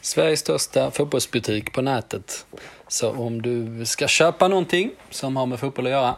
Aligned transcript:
Sveriges 0.04 0.40
största 0.40 0.92
fotbollsbutik 0.92 1.74
på 1.74 1.82
nätet. 1.82 2.46
Så 2.88 3.12
om 3.12 3.42
du 3.42 3.86
ska 3.86 4.08
köpa 4.08 4.48
någonting 4.48 4.92
som 5.10 5.36
har 5.36 5.46
med 5.46 5.60
fotboll 5.60 5.86
att 5.86 5.92
göra, 5.92 6.16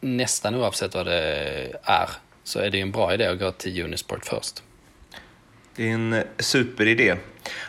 nästan 0.00 0.54
oavsett 0.54 0.94
vad 0.94 1.06
det 1.06 1.76
är, 1.82 2.08
så 2.44 2.58
är 2.58 2.70
det 2.70 2.80
en 2.80 2.92
bra 2.92 3.14
idé 3.14 3.26
att 3.26 3.38
gå 3.38 3.52
till 3.52 3.82
Unisport 3.82 4.24
först. 4.24 4.62
Det 5.76 5.90
är 5.90 5.94
en 5.94 6.22
superidé. 6.38 7.16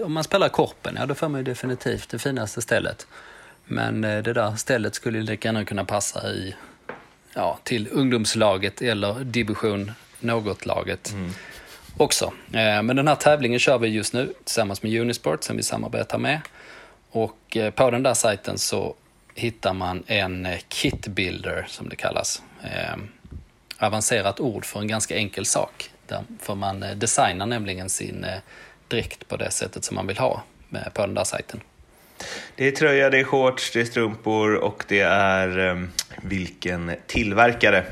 om 0.04 0.12
man 0.12 0.24
spelar 0.24 0.48
korpen, 0.48 0.96
ja 0.98 1.06
då 1.06 1.14
får 1.14 1.28
man 1.28 1.40
ju 1.40 1.44
definitivt 1.44 2.08
det 2.08 2.18
finaste 2.18 2.62
stället. 2.62 3.06
Men 3.64 4.04
eh, 4.04 4.22
det 4.22 4.32
där 4.32 4.56
stället 4.56 4.94
skulle 4.94 5.22
lika 5.22 5.48
gärna 5.48 5.64
kunna 5.64 5.84
passa 5.84 6.32
i, 6.32 6.54
ja, 7.34 7.58
till 7.62 7.88
ungdomslaget 7.92 8.82
eller 8.82 9.24
division 9.24 9.92
något-laget 10.20 11.12
mm. 11.12 11.32
också. 11.96 12.32
Eh, 12.52 12.82
men 12.82 12.96
den 12.96 13.08
här 13.08 13.14
tävlingen 13.14 13.58
kör 13.58 13.78
vi 13.78 13.88
just 13.88 14.12
nu 14.12 14.32
tillsammans 14.44 14.82
med 14.82 15.00
Unisport 15.00 15.44
som 15.44 15.56
vi 15.56 15.62
samarbetar 15.62 16.18
med. 16.18 16.40
Och 17.12 17.56
eh, 17.56 17.70
på 17.70 17.90
den 17.90 18.02
där 18.02 18.14
sajten 18.14 18.58
så 18.58 18.94
hittar 19.34 19.72
man 19.72 20.02
en 20.06 20.46
eh, 20.46 20.58
kit 20.68 21.06
builder 21.06 21.66
som 21.68 21.88
det 21.88 21.96
kallas. 21.96 22.42
Eh, 22.62 22.96
avancerat 23.78 24.40
ord 24.40 24.64
för 24.64 24.80
en 24.80 24.88
ganska 24.88 25.16
enkel 25.16 25.46
sak. 25.46 25.90
För 26.40 26.54
man 26.54 26.82
eh, 26.82 26.96
designar 26.96 27.46
nämligen 27.46 27.88
sin 27.88 28.26
dräkt 28.88 29.28
på 29.28 29.36
det 29.36 29.50
sättet 29.50 29.84
som 29.84 29.94
man 29.94 30.06
vill 30.06 30.18
ha 30.18 30.42
på 30.92 31.06
den 31.06 31.14
där 31.14 31.24
sajten. 31.24 31.60
Det 32.56 32.68
är 32.68 32.70
tröja, 32.70 33.10
det 33.10 33.18
är 33.18 33.24
shorts, 33.24 33.70
det 33.72 33.80
är 33.80 33.84
strumpor 33.84 34.54
och 34.54 34.84
det 34.88 35.00
är 35.00 35.58
ehm, 35.58 35.90
vilken 36.22 36.92
tillverkare. 37.06 37.84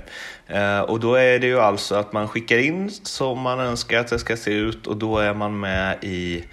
och 0.87 1.01
då 1.01 1.15
är 1.15 1.39
det 1.39 1.47
ju 1.47 1.61
alltså 1.61 1.95
att 1.95 2.13
man 2.13 2.29
skickar 2.29 2.59
in 2.59 2.91
som 2.91 3.41
man 3.41 3.61
önskar 3.61 4.01
att 4.01 4.09
det 4.09 4.19
ska 4.19 4.37
se 4.37 4.51
ut 4.51 4.87
och 4.87 4.97
då 4.97 5.19
är 5.19 5.35
man 5.35 5.61
med 5.61 6.05
i 6.05 6.45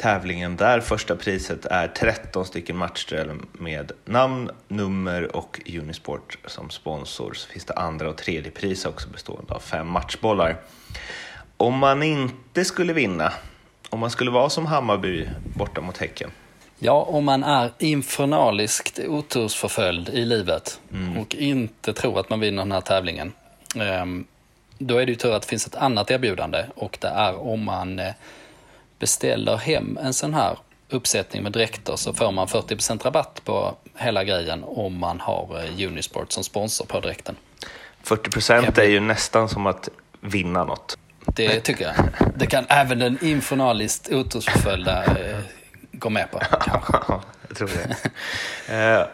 tävlingen 0.00 0.56
där 0.56 0.80
första 0.80 1.16
priset 1.16 1.66
är 1.66 1.88
13 1.88 2.46
stycken 2.46 2.76
matchställ 2.76 3.30
med 3.52 3.92
namn, 4.04 4.50
nummer 4.68 5.36
och 5.36 5.60
Unisport 5.66 6.38
som 6.46 6.70
sponsor. 6.70 7.34
Så 7.34 7.48
finns 7.48 7.64
det 7.64 7.74
andra 7.74 8.08
och 8.08 8.16
tredje 8.16 8.50
pris 8.50 8.84
också 8.84 9.08
bestående 9.08 9.54
av 9.54 9.60
fem 9.60 9.88
matchbollar. 9.88 10.56
Om 11.56 11.78
man 11.78 12.02
inte 12.02 12.64
skulle 12.64 12.92
vinna, 12.92 13.32
om 13.90 14.00
man 14.00 14.10
skulle 14.10 14.30
vara 14.30 14.50
som 14.50 14.66
Hammarby 14.66 15.28
borta 15.56 15.80
mot 15.80 15.98
Häcken, 15.98 16.30
Ja, 16.78 17.02
om 17.02 17.24
man 17.24 17.44
är 17.44 17.70
infernaliskt 17.78 18.98
otursförföljd 18.98 20.08
i 20.08 20.24
livet 20.24 20.80
mm. 20.92 21.18
och 21.18 21.34
inte 21.34 21.92
tror 21.92 22.20
att 22.20 22.30
man 22.30 22.40
vinner 22.40 22.62
den 22.62 22.72
här 22.72 22.80
tävlingen. 22.80 23.32
Ehm, 23.76 24.26
då 24.78 24.96
är 24.96 25.06
det 25.06 25.12
ju 25.12 25.16
tur 25.16 25.32
att 25.32 25.42
det 25.42 25.48
finns 25.48 25.66
ett 25.66 25.74
annat 25.74 26.10
erbjudande 26.10 26.64
och 26.74 26.98
det 27.00 27.08
är 27.08 27.38
om 27.38 27.64
man 27.64 27.98
eh, 27.98 28.14
beställer 29.00 29.56
hem 29.56 29.98
en 30.02 30.14
sån 30.14 30.34
här 30.34 30.58
uppsättning 30.90 31.42
med 31.42 31.52
dräkter 31.52 31.96
så 31.96 32.14
får 32.14 32.32
man 32.32 32.46
40% 32.46 33.04
rabatt 33.04 33.40
på 33.44 33.74
hela 33.96 34.24
grejen 34.24 34.64
om 34.64 34.98
man 34.98 35.20
har 35.20 35.64
eh, 35.64 35.88
Unisport 35.88 36.32
som 36.32 36.44
sponsor 36.44 36.84
på 36.84 37.00
dräkten. 37.00 37.36
40% 38.04 38.80
är 38.80 38.84
ju 38.84 39.00
nästan 39.00 39.48
som 39.48 39.66
att 39.66 39.88
vinna 40.20 40.64
något. 40.64 40.98
Det 41.26 41.60
tycker 41.60 41.84
jag. 41.84 41.94
Det 42.36 42.46
kan 42.46 42.64
även 42.68 42.98
den 42.98 43.18
infernaliskt 43.24 44.08
otursförföljda 44.12 45.04
eh, 45.04 45.38
gå 45.92 46.10
med 46.10 46.30
på. 46.30 46.38
Kanske. 46.60 46.92
jag 47.48 47.56
tror 47.56 47.70
det 48.66 49.08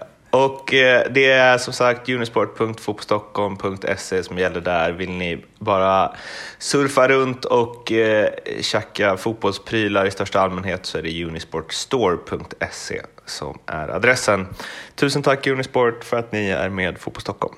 och 0.45 0.75
eh, 0.75 1.07
det 1.11 1.31
är 1.31 1.59
som 1.59 1.73
sagt 1.73 2.09
unisport.fotbollstockholm.se 2.09 4.23
som 4.23 4.39
gäller 4.39 4.61
där. 4.61 4.93
Vill 4.93 5.11
ni 5.11 5.45
bara 5.59 6.13
surfa 6.59 7.09
runt 7.09 7.45
och 7.45 7.93
eh, 7.93 8.31
tjacka 8.61 9.17
fotbollsprylar 9.17 10.07
i 10.07 10.11
största 10.11 10.41
allmänhet 10.41 10.87
så 10.87 10.99
är 10.99 11.03
det 11.03 11.25
unisportstore.se 11.25 13.03
som 13.25 13.59
är 13.67 13.89
adressen. 13.89 14.47
Tusen 14.95 15.23
tack 15.23 15.47
Unisport 15.47 16.05
för 16.05 16.17
att 16.17 16.33
ni 16.33 16.49
är 16.49 16.69
med 16.69 16.99
Fotboll 16.99 17.23
Stockholm. 17.23 17.55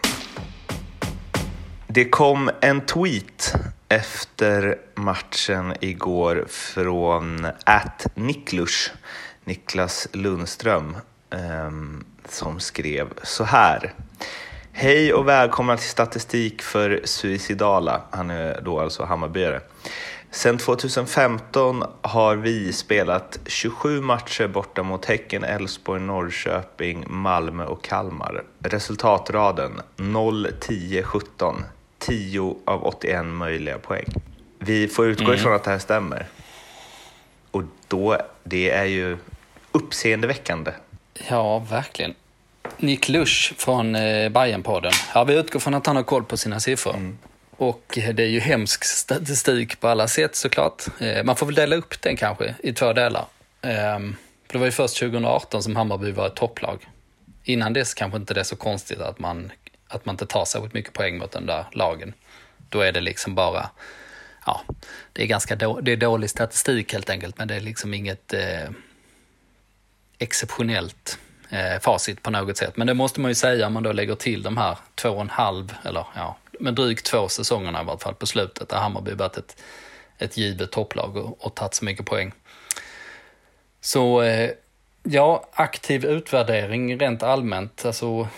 Det 1.87 2.05
kom 2.05 2.51
en 2.61 2.81
tweet 2.81 3.55
efter 3.89 4.79
matchen 4.95 5.75
igår 5.81 6.45
från 6.49 7.47
Niklus, 8.15 8.93
Niklas 9.45 10.09
Lundström. 10.13 10.97
Um, 11.31 12.05
som 12.31 12.61
skrev 12.61 13.09
så 13.23 13.45
här. 13.45 13.95
Hej 14.73 15.13
och 15.13 15.29
välkomna 15.29 15.77
till 15.77 15.89
statistik 15.89 16.63
för 16.63 17.01
suicidala. 17.05 18.03
Han 18.11 18.31
är 18.31 18.61
då 18.61 18.81
alltså 18.81 19.05
Hammarbyare. 19.05 19.61
Sen 20.31 20.59
2015 20.59 21.85
har 22.03 22.37
vi 22.37 22.73
spelat 22.73 23.39
27 23.47 24.01
matcher 24.01 24.49
borta 24.49 24.83
mot 24.83 25.05
Häcken, 25.05 25.45
Elfsborg, 25.45 26.01
Norrköping, 26.01 27.05
Malmö 27.07 27.65
och 27.65 27.85
Kalmar. 27.85 28.45
Resultatraden 28.59 29.81
0, 29.97 30.47
10, 30.61 31.03
17. 31.03 31.65
10 31.99 32.57
av 32.65 32.85
81 32.85 33.27
möjliga 33.27 33.79
poäng. 33.79 34.07
Vi 34.59 34.89
får 34.89 35.07
utgå 35.07 35.25
mm. 35.25 35.37
ifrån 35.37 35.55
att 35.55 35.65
det 35.65 35.71
här 35.71 35.79
stämmer. 35.79 36.27
Och 37.51 37.63
då, 37.89 38.17
det 38.45 38.71
är 38.71 38.85
ju 38.85 39.17
uppseendeväckande. 39.73 40.73
Ja, 41.29 41.59
verkligen. 41.59 42.15
Nick 42.77 43.09
Lusch 43.09 43.55
från 43.57 43.95
eh, 43.95 44.29
Bayern-podden. 44.29 44.93
Ja, 45.15 45.25
vi 45.25 45.35
utgår 45.35 45.61
från 45.61 45.75
att 45.75 45.87
han 45.87 45.97
har 45.97 46.03
koll 46.03 46.25
på 46.25 46.37
sina 46.37 46.61
siffror. 46.61 46.95
Mm. 46.95 47.19
Och 47.57 47.99
det 48.15 48.23
är 48.23 48.29
ju 48.29 48.41
hemsk 48.41 48.85
statistik 48.85 49.81
på 49.81 49.89
alla 49.89 50.09
sätt 50.09 50.37
såklart. 50.37 50.83
Eh, 51.01 51.25
man 51.25 51.37
får 51.37 51.47
väl 51.47 51.55
dela 51.55 51.77
upp 51.77 52.03
den 52.03 52.17
kanske 52.17 52.55
i 52.59 52.73
två 52.73 52.93
delar. 52.93 53.25
Eh, 53.63 53.99
det 54.47 54.59
var 54.59 54.67
ju 54.67 54.73
först 54.73 54.99
2018 54.99 55.63
som 55.63 55.77
Hammarby 55.77 56.11
var 56.11 56.27
ett 56.27 56.37
topplag. 56.37 56.89
Innan 57.45 57.73
dess 57.73 57.95
kanske 57.95 58.17
inte 58.17 58.35
det 58.35 58.41
är 58.41 58.45
så 58.45 58.57
konstigt 58.57 59.01
att 59.01 59.19
man, 59.19 59.53
att 59.89 60.07
man 60.07 60.13
inte 60.13 60.27
tar 60.27 60.45
särskilt 60.45 60.75
mycket 60.75 60.93
poäng 60.93 61.19
mot 61.19 61.33
den 61.33 61.47
där 61.47 61.65
lagen. 61.73 62.15
Då 62.69 62.81
är 62.81 62.93
det 62.93 63.01
liksom 63.01 63.35
bara, 63.35 63.71
ja, 64.47 64.61
det 65.13 65.23
är 65.23 65.27
ganska 65.27 65.57
då, 65.57 65.81
det 65.81 65.93
är 65.93 65.97
dålig 65.97 66.31
statistik 66.31 66.93
helt 66.93 67.11
enkelt, 67.11 67.39
men 67.39 67.49
det 67.49 67.55
är 67.55 67.61
liksom 67.61 67.95
inget 67.95 68.35
eh, 68.35 68.71
exceptionellt 70.19 71.19
eh, 71.51 71.81
facit 71.81 72.23
på 72.23 72.31
något 72.31 72.57
sätt. 72.57 72.77
Men 72.77 72.87
det 72.87 72.95
måste 72.95 73.21
man 73.21 73.31
ju 73.31 73.35
säga 73.35 73.67
om 73.67 73.73
man 73.73 73.83
då 73.83 73.93
lägger 73.93 74.15
till 74.15 74.43
de 74.43 74.57
här 74.57 74.79
två 74.95 75.11
och 75.11 75.21
en 75.21 75.31
halv, 75.31 75.75
eller 75.85 76.07
ja, 76.15 76.37
men 76.61 76.75
drygt 76.75 77.07
två 77.07 77.29
säsongerna 77.29 77.83
i 77.83 77.85
vart 77.85 78.03
fall 78.03 78.15
på 78.15 78.27
slutet, 78.27 78.69
där 78.69 78.77
Hammarby 78.77 79.13
varit 79.13 79.37
ett, 79.37 79.63
ett 80.19 80.37
givet 80.37 80.71
topplag 80.71 81.17
och, 81.17 81.47
och 81.47 81.55
tagit 81.55 81.75
så 81.75 81.85
mycket 81.85 82.07
poäng. 82.07 82.33
Så 83.81 84.23
eh, 84.23 84.51
ja, 85.03 85.49
aktiv 85.53 86.05
utvärdering 86.05 86.99
rent 86.99 87.23
allmänt. 87.23 87.85
Alltså, 87.85 88.29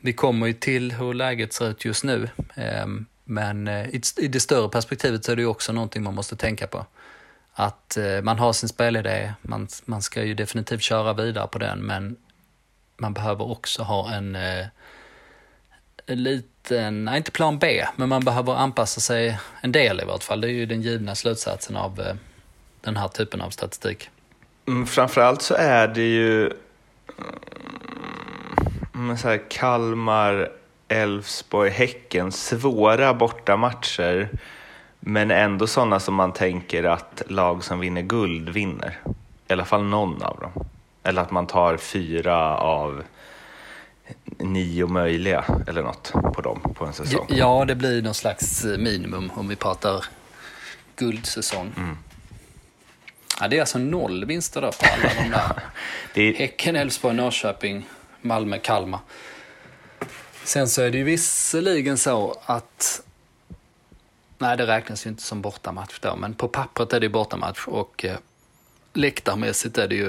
vi 0.00 0.12
kommer 0.12 0.46
ju 0.46 0.52
till 0.52 0.92
hur 0.92 1.14
läget 1.14 1.52
ser 1.52 1.68
ut 1.68 1.84
just 1.84 2.04
nu. 2.04 2.28
Eh, 2.54 2.86
men 3.24 3.68
eh, 3.68 3.88
i, 3.88 4.00
i 4.16 4.28
det 4.28 4.40
större 4.40 4.68
perspektivet 4.68 5.24
så 5.24 5.32
är 5.32 5.36
det 5.36 5.42
ju 5.42 5.48
också 5.48 5.72
någonting 5.72 6.02
man 6.02 6.14
måste 6.14 6.36
tänka 6.36 6.66
på 6.66 6.86
att 7.54 7.96
eh, 7.96 8.22
man 8.22 8.38
har 8.38 8.52
sin 8.52 8.68
spelidé, 8.68 9.32
man, 9.42 9.68
man 9.84 10.02
ska 10.02 10.22
ju 10.22 10.34
definitivt 10.34 10.82
köra 10.82 11.12
vidare 11.12 11.48
på 11.48 11.58
den, 11.58 11.78
men 11.78 12.16
man 12.96 13.12
behöver 13.12 13.50
också 13.50 13.82
ha 13.82 14.12
en, 14.12 14.36
eh, 14.36 14.66
en 16.06 16.22
liten, 16.22 17.04
nej 17.04 17.16
inte 17.16 17.30
plan 17.30 17.58
B, 17.58 17.84
men 17.96 18.08
man 18.08 18.24
behöver 18.24 18.54
anpassa 18.54 19.00
sig 19.00 19.38
en 19.60 19.72
del 19.72 20.00
i 20.00 20.04
vart 20.04 20.22
fall. 20.22 20.40
Det 20.40 20.48
är 20.48 20.52
ju 20.52 20.66
den 20.66 20.82
givna 20.82 21.14
slutsatsen 21.14 21.76
av 21.76 22.00
eh, 22.00 22.14
den 22.80 22.96
här 22.96 23.08
typen 23.08 23.40
av 23.40 23.50
statistik. 23.50 24.10
Mm, 24.68 24.86
framförallt 24.86 25.42
så 25.42 25.54
är 25.54 25.88
det 25.88 26.08
ju 26.08 26.52
mm, 28.94 29.18
så 29.18 29.28
här, 29.28 29.50
Kalmar, 29.50 30.52
Elfsborg, 30.88 31.70
Häcken, 31.70 32.32
svåra 32.32 33.14
bortamatcher 33.14 34.28
men 35.00 35.30
ändå 35.30 35.66
sådana 35.66 36.00
som 36.00 36.14
man 36.14 36.32
tänker 36.32 36.84
att 36.84 37.22
lag 37.26 37.64
som 37.64 37.80
vinner 37.80 38.02
guld 38.02 38.48
vinner. 38.48 38.98
I 39.48 39.52
alla 39.52 39.64
fall 39.64 39.84
någon 39.84 40.22
av 40.22 40.40
dem. 40.40 40.64
Eller 41.02 41.22
att 41.22 41.30
man 41.30 41.46
tar 41.46 41.76
fyra 41.76 42.56
av 42.56 43.02
nio 44.38 44.86
möjliga 44.86 45.44
eller 45.66 45.82
något 45.82 46.12
på 46.12 46.40
dem 46.42 46.74
på 46.74 46.86
en 46.86 46.92
säsong. 46.92 47.26
Ja, 47.28 47.64
det 47.64 47.74
blir 47.74 48.02
någon 48.02 48.14
slags 48.14 48.64
minimum 48.64 49.30
om 49.34 49.48
vi 49.48 49.56
pratar 49.56 50.04
guldsäsong. 50.96 51.72
Mm. 51.76 51.96
Ja, 53.40 53.48
det 53.48 53.56
är 53.56 53.60
alltså 53.60 53.78
noll 53.78 54.24
vinster 54.24 54.60
då 54.60 54.72
på 54.72 54.86
alla 54.86 55.14
de 55.22 55.30
där. 55.30 55.62
det 56.14 56.22
är... 56.22 56.34
Häcken, 56.34 56.76
Elfsborg, 56.76 57.14
Norrköping, 57.16 57.88
Malmö, 58.20 58.58
Kalmar. 58.58 59.00
Sen 60.44 60.68
så 60.68 60.82
är 60.82 60.90
det 60.90 60.98
ju 60.98 61.04
visserligen 61.04 61.98
så 61.98 62.40
att 62.46 63.02
Nej, 64.40 64.56
det 64.56 64.66
räknas 64.66 65.06
ju 65.06 65.10
inte 65.10 65.22
som 65.22 65.42
bortamatch 65.42 65.98
då, 66.00 66.16
men 66.16 66.34
på 66.34 66.48
pappret 66.48 66.92
är 66.92 67.00
det 67.00 67.06
ju 67.06 67.12
bortamatch 67.12 67.66
och 67.66 68.04
eh, 68.04 68.16
läktarmässigt 68.92 69.78
är 69.78 69.88
det 69.88 69.94
ju 69.94 70.06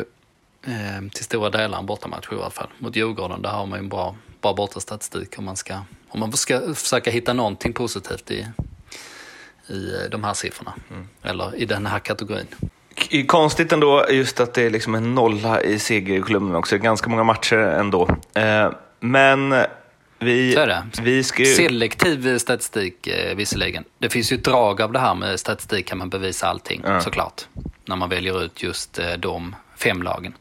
eh, 0.63 1.10
till 1.13 1.24
stora 1.24 1.50
delar 1.50 1.80
en 1.80 1.86
bortamatch 1.86 2.31
i 2.31 2.36
alla 2.36 2.50
fall. 2.50 2.68
Mot 2.78 2.95
Djurgården, 2.95 3.42
där 3.42 3.50
har 3.50 3.66
man 3.66 3.80
ju 3.80 3.83
en 3.83 3.89
bra, 3.89 4.16
bra 4.42 4.54
bortastatistik 4.54 5.38
om 5.38 5.45
man 5.45 5.56
ska, 5.56 5.80
om 6.10 6.19
man 6.19 6.31
ska 6.31 6.75
försöka 6.75 7.12
hitta 7.12 7.33
någonting 7.33 7.74
positivt 7.74 8.31
i, 8.31 8.48
i 9.68 9.94
eh, 9.94 10.10
de 10.12 10.24
här 10.24 10.33
siffrorna. 10.33 10.74
Mm. 10.89 11.07
Eller 11.24 11.56
i 11.56 11.66
den 11.66 11.86
här 11.86 12.00
kategorin. 12.00 12.48
Konstigt 13.28 13.72
ändå 13.72 14.06
just 14.10 14.39
att 14.39 14.54
det 14.54 14.63
är 14.63 14.69
liksom 14.69 14.95
en 14.95 15.16
nolla 15.16 15.62
i 15.62 15.80
segerkolumnen 15.80 16.56
också. 16.56 16.78
Ganska 16.78 17.10
många 17.10 17.24
matcher 17.24 17.57
ändå. 17.57 18.10
Eh, 18.33 18.72
men 19.00 19.66
vi, 20.21 20.53
så 20.53 20.59
är 20.59 20.68
det. 20.68 20.83
Vi 21.01 21.23
ska 21.23 21.44
ju... 21.44 21.45
Selektiv 21.45 22.38
statistik 22.38 23.07
eh, 23.07 23.35
visserligen. 23.35 23.83
Det 23.97 24.09
finns 24.09 24.31
ju 24.31 24.38
drag 24.38 24.81
av 24.81 24.91
det 24.91 25.00
här 25.00 25.15
med 25.15 25.39
statistik 25.39 25.85
kan 25.88 25.97
man 25.97 26.09
bevisa 26.09 26.47
allting 26.47 26.81
ja. 26.85 27.01
såklart. 27.01 27.41
När 27.85 27.95
man 27.95 28.09
väljer 28.09 28.44
ut 28.44 28.63
just 28.63 29.00
eh, 29.00 29.13
de 29.13 29.56
fem 29.77 30.03
lagen. 30.03 30.33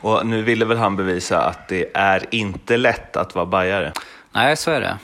Och 0.00 0.26
nu 0.26 0.42
ville 0.42 0.64
väl 0.64 0.76
han 0.76 0.96
bevisa 0.96 1.40
att 1.40 1.68
det 1.68 1.90
är 1.94 2.26
inte 2.30 2.76
lätt 2.76 3.16
att 3.16 3.34
vara 3.34 3.46
bajare. 3.46 3.92
Nej, 4.32 4.56
så 4.56 4.70
är 4.70 4.80
det. 4.80 4.98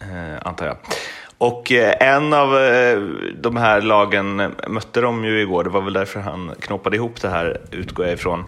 Eh, 0.00 0.46
antar 0.46 0.66
jag. 0.66 0.76
Och 1.38 1.72
eh, 1.72 2.14
en 2.14 2.32
av 2.32 2.50
de 3.34 3.56
här 3.56 3.80
lagen 3.80 4.52
mötte 4.68 5.00
de 5.00 5.24
ju 5.24 5.40
igår, 5.40 5.64
det 5.64 5.70
var 5.70 5.80
väl 5.80 5.92
därför 5.92 6.20
han 6.20 6.54
knoppade 6.60 6.96
ihop 6.96 7.20
det 7.20 7.28
här, 7.28 7.60
utgår 7.70 8.06
jag 8.06 8.14
ifrån. 8.14 8.44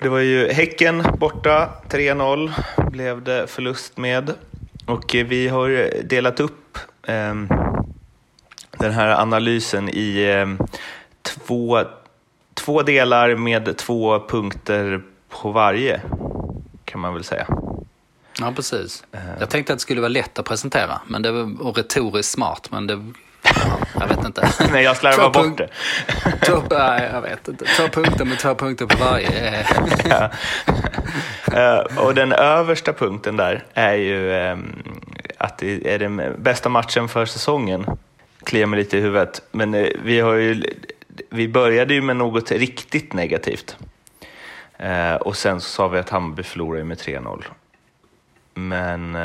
Det 0.00 0.08
var 0.08 0.18
ju 0.18 0.48
Häcken 0.52 1.02
borta, 1.18 1.70
3-0 1.88 2.52
blev 2.90 3.22
det 3.22 3.46
förlust 3.46 3.96
med. 3.96 4.34
Och 4.86 5.14
vi 5.14 5.48
har 5.48 6.02
delat 6.02 6.40
upp 6.40 6.78
eh, 7.02 7.34
den 8.78 8.92
här 8.92 9.20
analysen 9.20 9.88
i 9.88 10.22
eh, 10.22 10.66
två, 11.22 11.82
två 12.54 12.82
delar 12.82 13.36
med 13.36 13.76
två 13.76 14.20
punkter 14.28 15.02
på 15.28 15.50
varje, 15.52 16.00
kan 16.84 17.00
man 17.00 17.14
väl 17.14 17.24
säga. 17.24 17.46
Ja, 18.40 18.52
precis. 18.56 19.04
Eh. 19.12 19.20
Jag 19.40 19.50
tänkte 19.50 19.72
att 19.72 19.78
det 19.78 19.82
skulle 19.82 20.00
vara 20.00 20.08
lätt 20.08 20.38
att 20.38 20.46
presentera 20.46 21.00
men 21.06 21.22
det 21.22 21.32
var, 21.32 21.62
och 21.62 21.76
retoriskt 21.76 22.32
smart, 22.32 22.68
men 22.70 22.86
det 22.86 23.12
jag 24.00 24.08
vet 24.08 24.24
inte. 24.24 24.48
Nej, 24.72 24.84
jag 24.84 24.96
slarvar 24.96 25.30
bort 25.30 25.58
det. 25.58 25.68
Två, 26.46 26.62
nej, 26.70 27.10
jag 27.12 27.22
vet 27.22 27.48
inte. 27.48 27.64
Två 27.64 27.88
punkter 27.88 28.24
med 28.24 28.38
två 28.38 28.54
punkter 28.54 28.86
på 28.86 28.96
varje. 29.04 29.66
ja. 30.04 30.30
uh, 31.52 31.98
och 31.98 32.14
den 32.14 32.32
översta 32.32 32.92
punkten 32.92 33.36
där 33.36 33.64
är 33.74 33.94
ju 33.94 34.30
um, 34.30 34.82
att 35.38 35.58
det 35.58 35.94
är 35.94 35.98
den 35.98 36.34
bästa 36.38 36.68
matchen 36.68 37.08
för 37.08 37.26
säsongen. 37.26 37.86
Kliar 38.44 38.66
mig 38.66 38.78
lite 38.78 38.98
i 38.98 39.00
huvudet. 39.00 39.42
Men 39.50 39.74
uh, 39.74 39.88
vi, 40.02 40.20
har 40.20 40.34
ju, 40.34 40.62
vi 41.30 41.48
började 41.48 41.94
ju 41.94 42.02
med 42.02 42.16
något 42.16 42.50
riktigt 42.50 43.12
negativt. 43.12 43.76
Uh, 44.82 45.14
och 45.14 45.36
sen 45.36 45.60
så 45.60 45.68
sa 45.68 45.88
vi 45.88 45.98
att 45.98 46.10
Hammarby 46.10 46.42
förlorade 46.42 46.84
med 46.84 46.98
3-0. 46.98 47.44
Men 48.54 49.16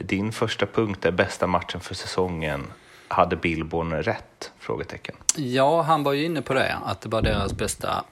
din 0.00 0.32
första 0.32 0.66
punkt 0.66 1.04
är 1.04 1.10
bästa 1.10 1.46
matchen 1.46 1.80
för 1.80 1.94
säsongen 1.94 2.66
hade 3.08 3.36
Billborn 3.36 3.92
rätt? 3.92 4.52
Frågetecken. 4.58 5.16
Ja, 5.36 5.82
han 5.82 6.02
var 6.02 6.12
ju 6.12 6.24
inne 6.24 6.42
på 6.42 6.54
det, 6.54 6.76
att 6.84 7.00
det 7.00 7.08
var 7.08 7.22
deras 7.22 7.52
bästa 7.52 8.04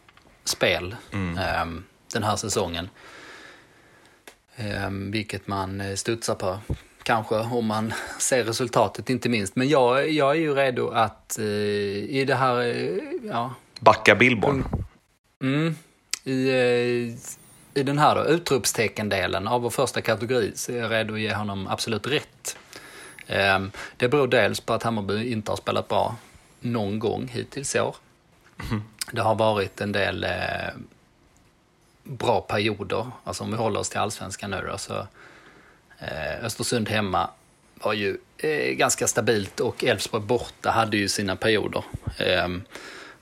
spel 0.45 0.97
mm. 1.13 1.39
eh, 1.39 1.83
den 2.13 2.23
här 2.23 2.37
säsongen. 2.37 2.89
Eh, 4.57 4.91
vilket 4.91 5.47
man 5.47 5.81
eh, 5.81 5.95
studsar 5.95 6.35
på, 6.35 6.59
kanske, 7.03 7.35
om 7.35 7.67
man 7.67 7.93
ser 8.19 8.45
resultatet 8.45 9.11
inte 9.11 9.29
minst. 9.29 9.57
Men 9.57 9.69
jag, 9.69 10.11
jag 10.11 10.31
är 10.31 10.41
ju 10.41 10.55
redo 10.55 10.89
att 10.89 11.39
eh, 11.39 11.45
i 11.45 12.25
det 12.27 12.35
här... 12.35 12.61
Eh, 12.61 12.99
ja, 13.31 13.55
Backa 13.81 14.15
Billborn? 14.15 14.65
Mm, 15.43 15.75
i, 16.25 16.49
eh, 16.49 17.81
I 17.81 17.83
den 17.83 17.99
här 17.99 18.15
då, 18.15 18.25
utropsteckendelen 18.25 19.49
av 19.49 19.63
vår 19.63 19.71
första 19.71 20.01
kategori 20.01 20.53
så 20.55 20.73
är 20.73 20.77
jag 20.77 20.91
redo 20.91 21.15
att 21.15 21.21
ge 21.21 21.35
honom 21.35 21.67
absolut 21.69 22.07
rätt. 22.07 22.57
Ehm, 23.27 23.71
det 23.97 24.09
beror 24.09 24.27
dels 24.27 24.61
på 24.61 24.73
att 24.73 24.83
Hammarby 24.83 25.33
inte 25.33 25.53
har 25.53 25.57
spelat 25.57 25.89
bra 25.89 26.17
någon 26.61 26.99
gång 26.99 27.29
hittills 27.29 27.77
i 27.77 27.81
år. 27.81 27.97
Mm. 28.71 28.83
Det 29.13 29.21
har 29.21 29.35
varit 29.35 29.81
en 29.81 29.93
del 29.93 30.25
eh, 30.25 30.31
bra 32.03 32.41
perioder, 32.41 33.11
alltså 33.25 33.45
om 33.45 33.51
vi 33.51 33.57
håller 33.57 33.81
oss 33.81 33.89
till 33.89 33.99
allsvenskan 33.99 34.51
nu 34.51 34.65
då, 34.71 34.79
så 34.79 35.07
eh, 35.99 36.45
Östersund 36.45 36.89
hemma 36.89 37.31
var 37.75 37.93
ju 37.93 38.19
eh, 38.39 38.73
ganska 38.73 39.07
stabilt 39.07 39.61
och 39.61 39.85
Elfsborg 39.85 40.25
borta 40.25 40.71
hade 40.71 40.97
ju 40.97 41.09
sina 41.09 41.37
perioder. 41.37 41.85
Ehm, 42.19 42.63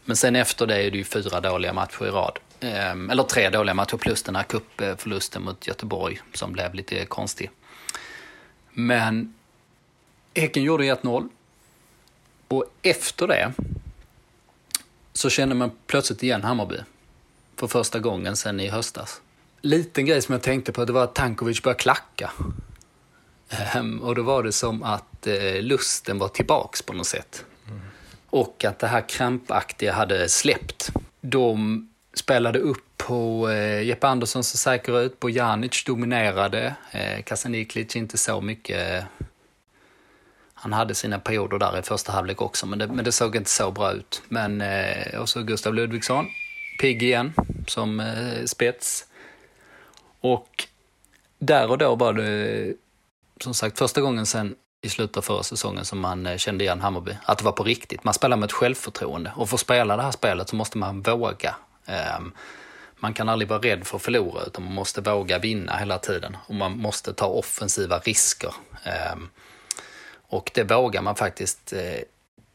men 0.05 0.17
sen 0.17 0.37
efter 0.37 0.67
det 0.67 0.77
är 0.77 0.91
det 0.91 0.99
ju 0.99 1.05
fyra 1.05 1.41
dåliga 1.41 1.73
matcher 1.73 2.07
i 2.07 2.11
rad. 2.11 2.39
Ehm, 2.61 3.11
eller 3.11 3.23
tre 3.23 3.51
dåliga 3.51 3.75
matcher 3.75 3.97
plus 3.97 4.23
den 4.23 4.37
här 4.37 4.43
cupförlusten 4.43 5.43
mot 5.43 5.67
Göteborg 5.67 6.21
som 6.35 6.53
blev 6.53 6.75
lite 6.75 7.07
konstig. 7.07 7.51
Men 8.71 9.35
Häcken 10.35 10.63
gjorde 10.63 10.85
1-0. 10.85 11.29
Och 12.49 12.65
efter 12.83 13.27
det 13.27 13.53
så 15.13 15.31
kände 15.31 15.55
man 15.55 15.71
plötsligt 15.87 16.23
igen 16.23 16.43
Hammarby. 16.43 16.79
För 17.57 17.67
första 17.67 17.99
gången 17.99 18.37
sen 18.37 18.61
i 18.61 18.69
höstas. 18.69 19.21
Liten 19.61 20.07
grej 20.07 20.23
som 20.23 20.33
jag 20.33 20.43
tänkte 20.43 20.73
på 20.73 20.85
det 20.85 20.93
var 20.93 21.05
att 21.05 21.15
Tankovic 21.15 21.63
började 21.63 21.79
klacka. 21.83 22.31
Ehm, 23.49 24.01
och 24.03 24.15
då 24.15 24.23
var 24.23 24.43
det 24.43 24.53
som 24.53 24.83
att 24.83 25.27
eh, 25.27 25.63
lusten 25.63 26.19
var 26.19 26.29
tillbaks 26.29 26.83
på 26.83 26.93
något 26.93 27.07
sätt. 27.07 27.45
Mm. 27.69 27.81
Och 28.31 28.65
att 28.65 28.79
det 28.79 28.87
här 28.87 29.09
krampaktiga 29.09 29.93
hade 29.93 30.29
släppt. 30.29 30.91
De 31.21 31.89
spelade 32.15 32.59
upp 32.59 32.85
på 32.97 33.51
eh, 33.51 33.83
Jeppe 33.83 34.09
Andersson 34.09 34.45
så 34.45 34.57
säker 34.57 35.01
ut, 35.01 35.21
Bojanic 35.21 35.85
dominerade, 35.85 36.75
eh, 36.91 37.23
Kasaniklic 37.23 37.97
inte 37.97 38.19
så 38.19 38.41
mycket 38.41 39.05
han 40.63 40.73
hade 40.73 40.95
sina 40.95 41.19
perioder 41.19 41.59
där 41.59 41.79
i 41.79 41.83
första 41.83 42.13
halvlek 42.13 42.43
också, 42.43 42.67
men 42.67 42.79
det, 42.79 42.87
men 42.87 43.05
det 43.05 43.13
såg 43.13 43.37
inte 43.37 43.51
så 43.51 43.71
bra 43.71 43.93
ut. 43.93 44.23
Men, 44.29 44.61
eh, 44.61 45.21
och 45.21 45.29
så 45.29 45.43
Gustav 45.43 45.75
Ludvigsson, 45.75 46.27
pigg 46.81 47.03
igen, 47.03 47.33
som 47.67 48.01
eh, 48.01 48.45
spets. 48.45 49.07
Och 50.21 50.67
där 51.39 51.71
och 51.71 51.79
då 51.79 51.95
var 51.95 52.13
det, 52.13 52.75
som 53.41 53.55
sagt, 53.55 53.79
första 53.79 54.01
gången 54.01 54.27
sen 54.27 54.55
i 54.83 54.89
slutet 54.89 55.17
av 55.17 55.23
förra 55.23 55.43
säsongen 55.43 55.85
som 55.85 56.01
man 56.01 56.27
eh, 56.27 56.37
kände 56.37 56.65
igen 56.65 56.81
Hammarby. 56.81 57.17
Att 57.25 57.39
det 57.39 57.45
var 57.45 57.53
på 57.53 57.65
riktigt. 57.65 58.05
Man 58.05 58.15
spelar 58.15 58.37
med 58.37 58.47
ett 58.47 58.53
självförtroende. 58.53 59.33
Och 59.37 59.49
för 59.49 59.57
att 59.57 59.61
spela 59.61 59.97
det 59.97 60.03
här 60.03 60.11
spelet 60.11 60.49
så 60.49 60.57
måste 60.57 60.79
man 60.79 61.03
våga. 61.03 61.55
Ehm, 61.87 62.33
man 62.97 63.15
kan 63.15 63.29
aldrig 63.29 63.49
vara 63.49 63.61
rädd 63.61 63.87
för 63.87 63.97
att 63.97 64.03
förlora, 64.03 64.43
utan 64.47 64.65
man 64.65 64.75
måste 64.75 65.01
våga 65.01 65.39
vinna 65.39 65.77
hela 65.77 65.99
tiden. 65.99 66.37
Och 66.47 66.55
man 66.55 66.79
måste 66.79 67.13
ta 67.13 67.27
offensiva 67.27 67.99
risker. 67.99 68.55
Ehm, 68.85 69.29
och 70.33 70.51
det 70.55 70.65
vågar 70.65 71.03
man 71.03 71.17
faktiskt 71.17 71.73
eh, 71.73 72.01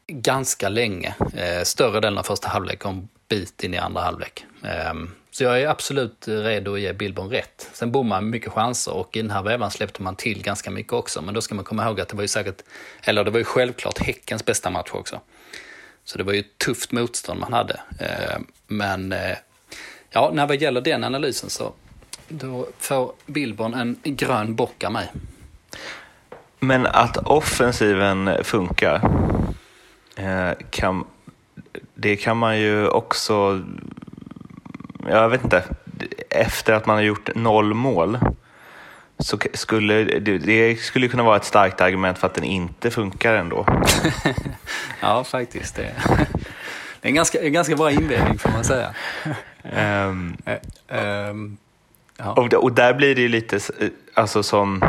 ganska 0.06 0.68
länge. 0.68 1.14
Eh, 1.34 1.62
större 1.62 2.00
delen 2.00 2.18
av 2.18 2.22
första 2.22 2.48
halvlek 2.48 2.84
och 2.84 2.90
en 2.90 3.08
bit 3.28 3.64
in 3.64 3.74
i 3.74 3.78
andra 3.78 4.02
halvlek. 4.02 4.44
Eh, 4.64 4.94
så 5.30 5.44
jag 5.44 5.62
är 5.62 5.68
absolut 5.68 6.28
redo 6.28 6.74
att 6.74 6.80
ge 6.80 6.92
Billborn 6.92 7.30
rätt. 7.30 7.70
Sen 7.72 7.92
bommar 7.92 8.20
man 8.20 8.30
mycket 8.30 8.52
chanser 8.52 8.92
och 8.92 9.16
i 9.16 9.22
den 9.22 9.30
här 9.30 9.42
vevan 9.42 9.70
släppte 9.70 10.02
man 10.02 10.16
till 10.16 10.42
ganska 10.42 10.70
mycket 10.70 10.92
också. 10.92 11.22
Men 11.22 11.34
då 11.34 11.40
ska 11.40 11.54
man 11.54 11.64
komma 11.64 11.84
ihåg 11.84 12.00
att 12.00 12.08
det 12.08 12.16
var 12.16 12.22
ju 12.22 12.28
säkert, 12.28 12.62
eller 13.02 13.24
det 13.24 13.30
var 13.30 13.38
ju 13.38 13.44
självklart 13.44 13.98
Häckens 13.98 14.44
bästa 14.44 14.70
match 14.70 14.90
också. 14.92 15.20
Så 16.04 16.18
det 16.18 16.24
var 16.24 16.32
ju 16.32 16.40
ett 16.40 16.58
tufft 16.58 16.92
motstånd 16.92 17.40
man 17.40 17.52
hade. 17.52 17.80
Eh, 18.00 18.38
men 18.66 19.12
eh, 19.12 19.36
ja, 20.10 20.30
när 20.34 20.46
det 20.46 20.54
gäller 20.54 20.80
den 20.80 21.04
analysen 21.04 21.50
så 21.50 21.72
då 22.28 22.68
får 22.78 23.12
Billborn 23.26 23.74
en 23.74 23.98
grön 24.02 24.54
bock 24.54 24.84
av 24.84 24.92
mig. 24.92 25.08
Men 26.60 26.86
att 26.86 27.16
offensiven 27.16 28.44
funkar, 28.44 29.10
eh, 30.16 30.50
kan, 30.70 31.04
det 31.94 32.16
kan 32.16 32.36
man 32.36 32.58
ju 32.58 32.88
också, 32.88 33.62
jag 35.08 35.28
vet 35.28 35.44
inte, 35.44 35.64
efter 36.30 36.72
att 36.72 36.86
man 36.86 36.96
har 36.96 37.02
gjort 37.02 37.34
noll 37.34 37.74
mål 37.74 38.18
så 39.18 39.38
skulle 39.54 40.04
det, 40.04 40.38
det 40.38 40.76
skulle 40.76 41.08
kunna 41.08 41.22
vara 41.22 41.36
ett 41.36 41.44
starkt 41.44 41.80
argument 41.80 42.18
för 42.18 42.26
att 42.26 42.34
den 42.34 42.44
inte 42.44 42.90
funkar 42.90 43.34
ändå. 43.34 43.66
ja, 45.00 45.24
faktiskt. 45.24 45.76
Det, 45.76 45.94
det 47.00 47.08
är 47.08 47.08
en 47.08 47.14
ganska, 47.14 47.42
en 47.42 47.52
ganska 47.52 47.76
bra 47.76 47.90
inledning 47.90 48.38
får 48.38 48.50
man 48.50 48.64
säga. 48.64 48.94
Um, 49.62 50.36
um, 50.88 51.56
ja. 52.16 52.32
och, 52.32 52.54
och 52.54 52.72
där 52.72 52.94
blir 52.94 53.14
det 53.14 53.20
ju 53.20 53.28
lite 53.28 53.60
alltså 54.14 54.42
som, 54.42 54.82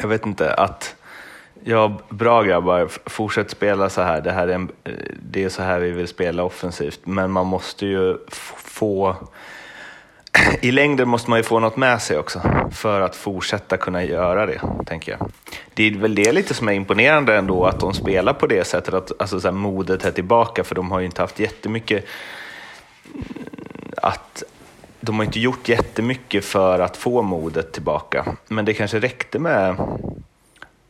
jag 0.00 0.08
vet 0.08 0.26
inte, 0.26 0.54
att 0.54 0.94
Ja, 1.64 1.98
bra 2.08 2.42
grabbar, 2.42 2.88
fortsätt 3.06 3.50
spela 3.50 3.90
så 3.90 4.02
här. 4.02 4.20
Det, 4.20 4.32
här 4.32 4.48
är 4.48 4.54
en, 4.54 4.68
eh, 4.84 4.92
det 5.22 5.44
är 5.44 5.48
så 5.48 5.62
här 5.62 5.80
vi 5.80 5.90
vill 5.90 6.08
spela 6.08 6.42
offensivt, 6.42 7.00
men 7.04 7.30
man 7.30 7.46
måste 7.46 7.86
ju 7.86 8.16
få 8.56 9.16
i 10.60 10.70
längden 10.70 11.08
måste 11.08 11.30
man 11.30 11.38
ju 11.38 11.42
få 11.42 11.60
något 11.60 11.76
med 11.76 12.02
sig 12.02 12.18
också 12.18 12.40
för 12.72 13.00
att 13.00 13.16
fortsätta 13.16 13.76
kunna 13.76 14.04
göra 14.04 14.46
det, 14.46 14.60
tänker 14.86 15.12
jag. 15.12 15.30
Det 15.74 15.86
är 15.88 15.90
väl 15.98 16.14
det 16.14 16.32
lite 16.32 16.54
som 16.54 16.68
är 16.68 16.72
imponerande 16.72 17.36
ändå, 17.36 17.64
att 17.64 17.80
de 17.80 17.94
spelar 17.94 18.32
på 18.32 18.46
det 18.46 18.64
sättet, 18.64 18.94
att 18.94 19.12
alltså, 19.18 19.40
så 19.40 19.48
här, 19.48 19.54
modet 19.54 20.04
är 20.04 20.10
tillbaka, 20.10 20.64
för 20.64 20.74
de 20.74 20.90
har 20.90 21.00
ju 21.00 21.06
inte 21.06 21.22
haft 21.22 21.38
jättemycket 21.38 22.04
att 23.96 24.42
de 25.08 25.18
har 25.18 25.24
inte 25.24 25.40
gjort 25.40 25.68
jättemycket 25.68 26.44
för 26.44 26.78
att 26.78 26.96
få 26.96 27.22
modet 27.22 27.72
tillbaka, 27.72 28.36
men 28.48 28.64
det 28.64 28.74
kanske 28.74 28.98
räckte 29.00 29.38
med 29.38 29.76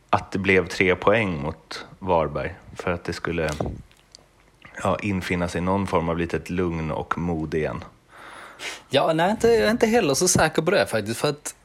att 0.09 0.31
det 0.31 0.39
blev 0.39 0.67
tre 0.67 0.95
poäng 0.95 1.41
mot 1.41 1.85
Varberg 1.99 2.55
för 2.75 2.91
att 2.91 3.03
det 3.03 3.13
skulle 3.13 3.49
ja, 4.83 4.97
infinna 5.01 5.47
sig 5.47 5.61
någon 5.61 5.87
form 5.87 6.09
av 6.09 6.17
litet 6.17 6.49
lugn 6.49 6.91
och 6.91 7.17
mod 7.17 7.53
igen. 7.53 7.83
Ja, 8.89 9.13
nej, 9.13 9.31
inte, 9.31 9.47
jag 9.47 9.67
är 9.67 9.71
inte 9.71 9.87
heller 9.87 10.13
så 10.13 10.27
säker 10.27 10.61
på 10.61 10.71
det 10.71 10.85
faktiskt. 10.87 11.19
För 11.19 11.29
att 11.29 11.55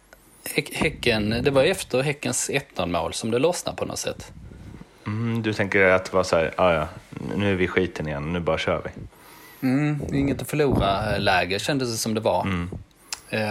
Häcken, 0.73 1.31
det 1.43 1.51
var 1.51 1.63
efter 1.63 2.03
Häckens 2.03 2.51
1 2.51 2.67
mål 2.87 3.13
som 3.13 3.31
det 3.31 3.39
lossnade 3.39 3.77
på 3.77 3.85
något 3.85 3.99
sätt. 3.99 4.33
Mm, 5.07 5.43
du 5.43 5.53
tänker 5.53 5.83
att 5.83 6.05
det 6.05 6.17
var 6.17 6.23
så 6.23 6.37
här, 6.37 6.55
ah, 6.57 6.73
ja, 6.73 6.89
nu 7.37 7.53
är 7.53 7.57
vi 7.57 7.69
skiten 7.69 8.09
igen, 8.09 8.33
nu 8.33 8.41
bara 8.41 8.59
kör 8.59 8.83
vi. 8.85 8.91
Mm, 9.65 10.01
inget 10.13 10.43
att 10.43 10.51
förlora-läge 10.51 11.59
kändes 11.59 11.91
det 11.91 11.97
som 11.97 12.15
det 12.15 12.21
var. 12.21 12.43
Mm. 12.43 12.71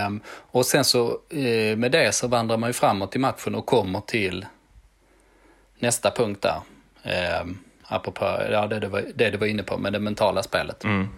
Um, 0.05 0.21
och 0.27 0.65
sen 0.65 0.83
så 0.83 1.07
uh, 1.33 1.75
med 1.75 1.91
det 1.91 2.15
så 2.15 2.27
vandrar 2.27 2.57
man 2.57 2.69
ju 2.69 2.73
framåt 2.73 3.15
i 3.15 3.19
matchen 3.19 3.55
och 3.55 3.65
kommer 3.65 4.01
till 4.01 4.45
nästa 5.79 6.11
punkt 6.11 6.41
där. 6.41 6.61
Um, 7.41 7.59
apropå 7.83 8.25
ja, 8.51 8.67
det, 8.67 8.79
du 8.79 8.87
var, 8.87 9.03
det 9.15 9.29
du 9.29 9.37
var 9.37 9.47
inne 9.47 9.63
på 9.63 9.77
med 9.77 9.93
det 9.93 9.99
mentala 9.99 10.43
spelet. 10.43 10.83
Mm 10.83 11.09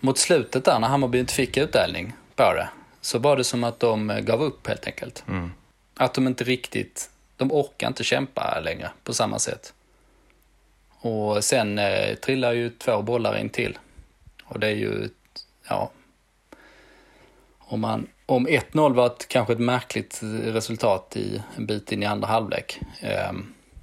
mot 0.00 0.18
slutet 0.18 0.64
där 0.64 0.78
när 0.78 0.88
Hammarby 0.88 1.18
inte 1.18 1.34
fick 1.34 1.56
utdelning 1.56 2.12
på 2.34 2.52
det, 2.52 2.68
så 3.00 3.18
var 3.18 3.36
det 3.36 3.44
som 3.44 3.64
att 3.64 3.80
de 3.80 4.10
eh, 4.10 4.20
gav 4.20 4.42
upp 4.42 4.66
helt 4.66 4.86
enkelt. 4.86 5.24
Mm. 5.28 5.52
Att 5.96 6.14
de 6.14 6.26
inte 6.26 6.44
riktigt, 6.44 7.10
de 7.36 7.52
orkar 7.52 7.88
inte 7.88 8.04
kämpa 8.04 8.60
längre 8.60 8.90
på 9.04 9.14
samma 9.14 9.38
sätt. 9.38 9.72
Och 11.00 11.44
sen 11.44 11.78
eh, 11.78 12.14
trillar 12.14 12.52
ju 12.52 12.70
två 12.70 13.02
bollar 13.02 13.36
in 13.38 13.48
till. 13.48 13.78
Och 14.48 14.60
det 14.60 14.66
är 14.66 14.74
ju, 14.74 15.08
ja, 15.68 15.90
om, 17.58 17.80
man, 17.80 18.08
om 18.26 18.48
1-0 18.48 18.94
var 18.94 19.06
ett, 19.06 19.28
kanske 19.28 19.52
ett 19.52 19.58
märkligt 19.60 20.20
resultat 20.44 21.16
i 21.16 21.42
en 21.56 21.66
bit 21.66 21.92
in 21.92 22.02
i 22.02 22.06
andra 22.06 22.28
halvlek. 22.28 22.80
Eh, 23.00 23.32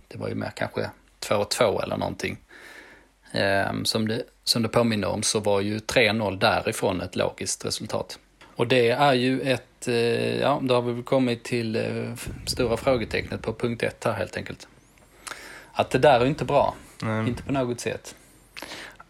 det 0.08 0.17
var 0.17 0.29
ju 0.29 0.36
mer 0.36 0.51
kanske 0.55 0.89
2-2 1.20 1.84
eller 1.84 1.98
någonting. 1.98 2.38
Eh, 3.32 3.84
som, 3.84 4.08
det, 4.08 4.24
som 4.43 4.63
det 4.63 4.70
påminner 4.70 5.08
om 5.08 5.24
så 5.24 5.39
var 5.39 5.62
ju 5.62 5.77
3-0 5.77 6.39
därifrån 6.39 7.01
ett 7.01 7.15
logiskt 7.15 7.65
resultat. 7.65 8.20
Och 8.55 8.67
det 8.67 8.89
är 8.89 9.13
ju 9.13 9.41
ett, 9.41 9.88
eh, 9.88 10.39
ja, 10.39 10.60
då 10.63 10.75
har 10.75 10.82
vi 10.82 11.03
kommit 11.03 11.43
till 11.43 11.75
eh, 11.75 12.13
stora 12.46 12.77
frågetecknet 12.77 13.41
på 13.41 13.53
punkt 13.53 13.84
ett 13.84 14.03
här 14.03 14.13
helt 14.13 14.38
enkelt. 14.38 14.67
Att 15.72 15.89
det 15.89 16.00
där 16.00 16.20
är 16.20 16.25
inte 16.25 16.46
bra, 16.46 16.75
Nej. 17.01 17.27
inte 17.27 17.43
på 17.43 17.51
något 17.51 17.79
sätt. 17.79 18.15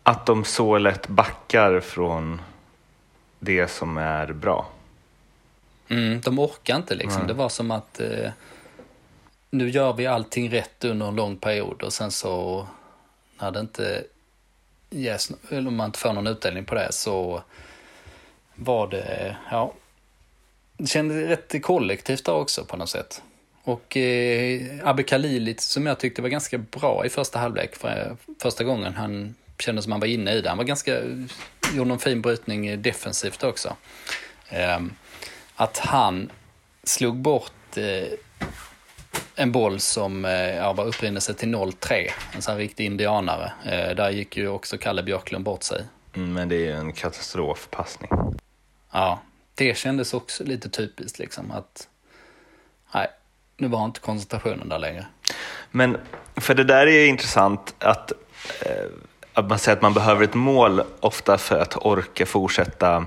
Att 0.04 0.26
de 0.26 0.46
så 0.46 0.78
lätt 0.78 1.08
backar 1.08 1.80
från 1.80 2.42
det 3.40 3.68
som 3.68 3.98
är 3.98 4.34
bra. 4.34 4.70
Mm, 5.90 6.22
de 6.22 6.40
orkar 6.40 6.76
inte 6.76 6.96
liksom. 6.96 7.20
Nej. 7.20 7.28
Det 7.28 7.34
var 7.34 7.50
som 7.50 7.72
att 7.72 8.00
eh, 8.00 8.32
nu 9.50 9.70
gör 9.70 9.94
vi 9.94 10.08
allting 10.08 10.52
rätt 10.52 10.84
under 10.84 11.08
en 11.08 11.16
lång 11.16 11.38
period 11.38 11.82
och 11.82 11.94
sen 11.94 12.12
så 12.12 12.68
när 13.40 13.52
det 13.52 13.60
inte 13.60 14.04
yes, 14.92 15.32
om 15.50 15.76
man 15.76 15.86
inte 15.86 16.00
får 16.00 16.14
någon 16.14 16.28
utdelning 16.28 16.66
på 16.66 16.76
det 16.76 16.92
så 16.92 17.44
var 18.56 18.88
det, 18.88 19.38
ja, 19.52 19.74
det 20.78 20.88
kändes 20.88 21.18
rätt 21.18 21.64
kollektivt 21.64 22.26
där 22.26 22.34
också 22.34 22.66
på 22.66 22.78
något 22.78 22.90
sätt. 22.90 23.22
Och 23.64 23.98
eh, 23.98 24.80
Abbe 24.84 25.04
Khalili 25.04 25.56
som 25.58 25.86
jag 25.86 26.00
tyckte 26.00 26.22
var 26.22 26.30
ganska 26.30 26.58
bra 26.58 27.06
i 27.06 27.10
första 27.10 27.40
halvlek, 27.40 27.76
för, 27.76 28.18
första 28.40 28.64
gången 28.64 28.94
han 28.94 29.36
kände 29.64 29.82
som 29.82 29.92
han 29.92 30.02
var 30.02 30.08
inne 30.08 30.32
i 30.32 30.42
det. 30.42 30.50
Han 30.50 30.58
var 30.58 30.66
ganska, 30.66 31.02
gjorde 31.74 31.90
någon 31.90 32.00
fin 32.00 32.22
brytning 32.22 32.82
defensivt 32.82 33.44
också. 33.44 33.76
Eh, 34.50 34.80
att 35.56 35.78
han 35.78 36.32
slog 36.84 37.18
bort 37.18 37.78
eh, 37.78 38.08
en 39.36 39.52
boll 39.52 39.80
som 39.80 40.26
eh, 40.26 40.56
ja, 40.56 40.74
var 40.74 40.86
upprinnelse 40.86 41.34
till 41.34 41.56
0-3. 41.56 42.10
En 42.36 42.42
sån 42.42 42.58
riktig 42.58 42.86
indianare. 42.86 43.52
Eh, 43.66 43.96
där 43.96 44.10
gick 44.10 44.38
ju 44.38 44.48
också 44.48 44.78
Kalle 44.78 45.04
Björklund 45.04 45.46
bort 45.46 45.64
sig. 45.64 45.86
Mm, 46.16 46.34
men 46.34 46.50
det 46.50 46.56
är 46.56 46.60
ju 46.60 46.72
en 46.72 46.94
katastrofpassning. 46.94 48.12
Ja, 48.92 49.22
det 49.56 49.78
kändes 49.78 50.14
också 50.14 50.44
lite 50.44 50.70
typiskt 50.70 51.20
liksom 51.20 51.52
att 51.52 51.88
nej, 52.94 53.08
nu 53.58 53.68
var 53.68 53.86
inte 53.86 54.00
koncentrationen 54.00 54.70
där 54.70 54.80
längre. 54.80 55.06
Men 55.72 55.98
för 56.36 56.56
det 56.56 56.64
där 56.64 56.88
är 56.88 57.06
intressant 57.06 57.76
att, 57.80 58.12
eh, 58.62 58.86
att 59.34 59.50
man 59.50 59.60
säger 59.60 59.76
att 59.76 59.82
man 59.82 59.94
behöver 59.94 60.24
ett 60.24 60.34
mål 60.34 60.82
ofta 61.00 61.38
för 61.38 61.60
att 61.60 61.86
orka 61.86 62.26
fortsätta 62.26 63.06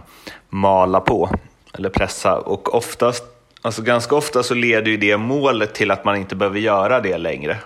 mala 0.49 1.01
på 1.01 1.31
eller 1.75 1.89
pressa 1.89 2.39
och 2.39 2.75
oftast 2.75 3.25
Alltså 3.67 3.83
ganska 3.83 4.15
ofta 4.15 4.43
så 4.43 4.55
leder 4.55 4.91
ju 4.91 4.97
det 4.97 5.17
målet 5.17 5.75
till 5.75 5.91
att 5.91 6.05
man 6.05 6.17
inte 6.17 6.37
behöver 6.37 6.59
göra 6.59 7.01
det 7.01 7.19
längre. 7.19 7.59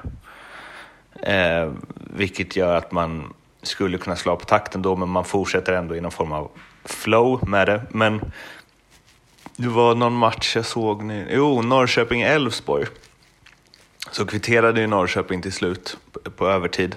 Eh, 1.23 1.73
vilket 1.95 2.57
gör 2.57 2.77
att 2.77 2.93
man 2.93 3.35
skulle 3.63 3.99
kunna 3.99 4.17
slå 4.17 4.37
på 4.37 4.45
takten 4.45 4.83
då, 4.83 4.97
men 4.97 5.09
man 5.09 5.25
fortsätter 5.25 5.73
ändå 5.73 5.97
i 5.97 6.01
någon 6.01 6.11
form 6.11 6.33
av 6.33 6.51
flow 6.85 7.49
med 7.49 7.67
det. 7.67 7.83
Men 7.91 8.33
det 9.57 9.69
var 9.69 9.95
någon 9.95 10.13
match 10.13 10.57
jag 10.57 10.67
såg 10.67 11.03
nu, 11.03 11.27
jo, 11.31 11.63
Norrköping-Elfsborg. 11.63 12.87
Så 14.11 14.27
kvitterade 14.27 14.81
ju 14.81 14.87
Norrköping 14.87 15.43
till 15.43 15.53
slut 15.53 15.97
på 16.37 16.49
övertid. 16.49 16.97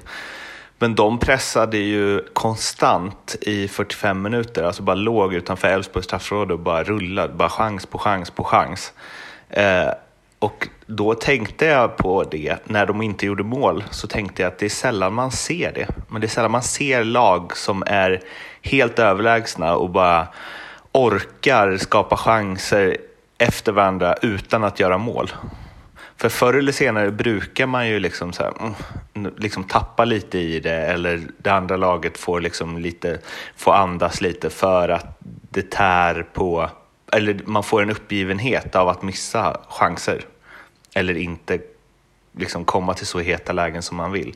Men 0.79 0.95
de 0.95 1.19
pressade 1.19 1.77
ju 1.77 2.21
konstant 2.33 3.35
i 3.41 3.67
45 3.67 4.21
minuter, 4.21 4.63
alltså 4.63 4.83
bara 4.83 4.95
låg 4.95 5.33
utanför 5.33 5.67
Elfsborgs 5.67 6.05
straffområde 6.05 6.53
och 6.53 6.59
bara 6.59 6.83
rullade, 6.83 7.33
bara 7.33 7.49
chans 7.49 7.85
på 7.85 7.97
chans 7.97 8.31
på 8.31 8.43
chans. 8.43 8.93
Eh, 9.49 9.89
och 10.39 10.67
då 10.85 11.13
tänkte 11.13 11.65
jag 11.65 11.97
på 11.97 12.23
det, 12.23 12.57
när 12.63 12.85
de 12.85 13.01
inte 13.01 13.25
gjorde 13.25 13.43
mål, 13.43 13.83
så 13.91 14.07
tänkte 14.07 14.41
jag 14.41 14.51
att 14.51 14.59
det 14.59 14.65
är 14.65 14.69
sällan 14.69 15.13
man 15.13 15.31
ser 15.31 15.71
det. 15.71 15.87
Men 16.09 16.21
det 16.21 16.27
är 16.27 16.29
sällan 16.29 16.51
man 16.51 16.63
ser 16.63 17.03
lag 17.03 17.57
som 17.57 17.83
är 17.87 18.21
helt 18.61 18.99
överlägsna 18.99 19.75
och 19.75 19.89
bara 19.89 20.27
orkar 20.91 21.77
skapa 21.77 22.17
chanser 22.17 22.97
efter 23.37 23.71
varandra 23.71 24.15
utan 24.21 24.63
att 24.63 24.79
göra 24.79 24.97
mål. 24.97 25.31
För 26.23 26.29
förr 26.29 26.53
eller 26.53 26.71
senare 26.71 27.11
brukar 27.11 27.65
man 27.67 27.87
ju 27.87 27.99
liksom, 27.99 28.33
så 28.33 28.43
här, 28.43 28.53
mm, 29.13 29.33
liksom 29.37 29.63
tappa 29.63 30.05
lite 30.05 30.39
i 30.39 30.59
det 30.59 30.75
eller 30.75 31.21
det 31.37 31.49
andra 31.49 31.77
laget 31.77 32.17
får, 32.17 32.41
liksom 32.41 32.77
lite, 32.77 33.19
får 33.55 33.73
andas 33.73 34.21
lite 34.21 34.49
för 34.49 34.89
att 34.89 35.17
det 35.49 35.71
tär 35.71 36.25
på, 36.33 36.69
eller 37.11 37.39
man 37.45 37.63
får 37.63 37.81
en 37.81 37.89
uppgivenhet 37.89 38.75
av 38.75 38.89
att 38.89 39.01
missa 39.01 39.57
chanser 39.69 40.25
eller 40.93 41.17
inte 41.17 41.59
liksom 42.37 42.65
komma 42.65 42.93
till 42.93 43.07
så 43.07 43.19
heta 43.19 43.53
lägen 43.53 43.81
som 43.81 43.97
man 43.97 44.11
vill. 44.11 44.35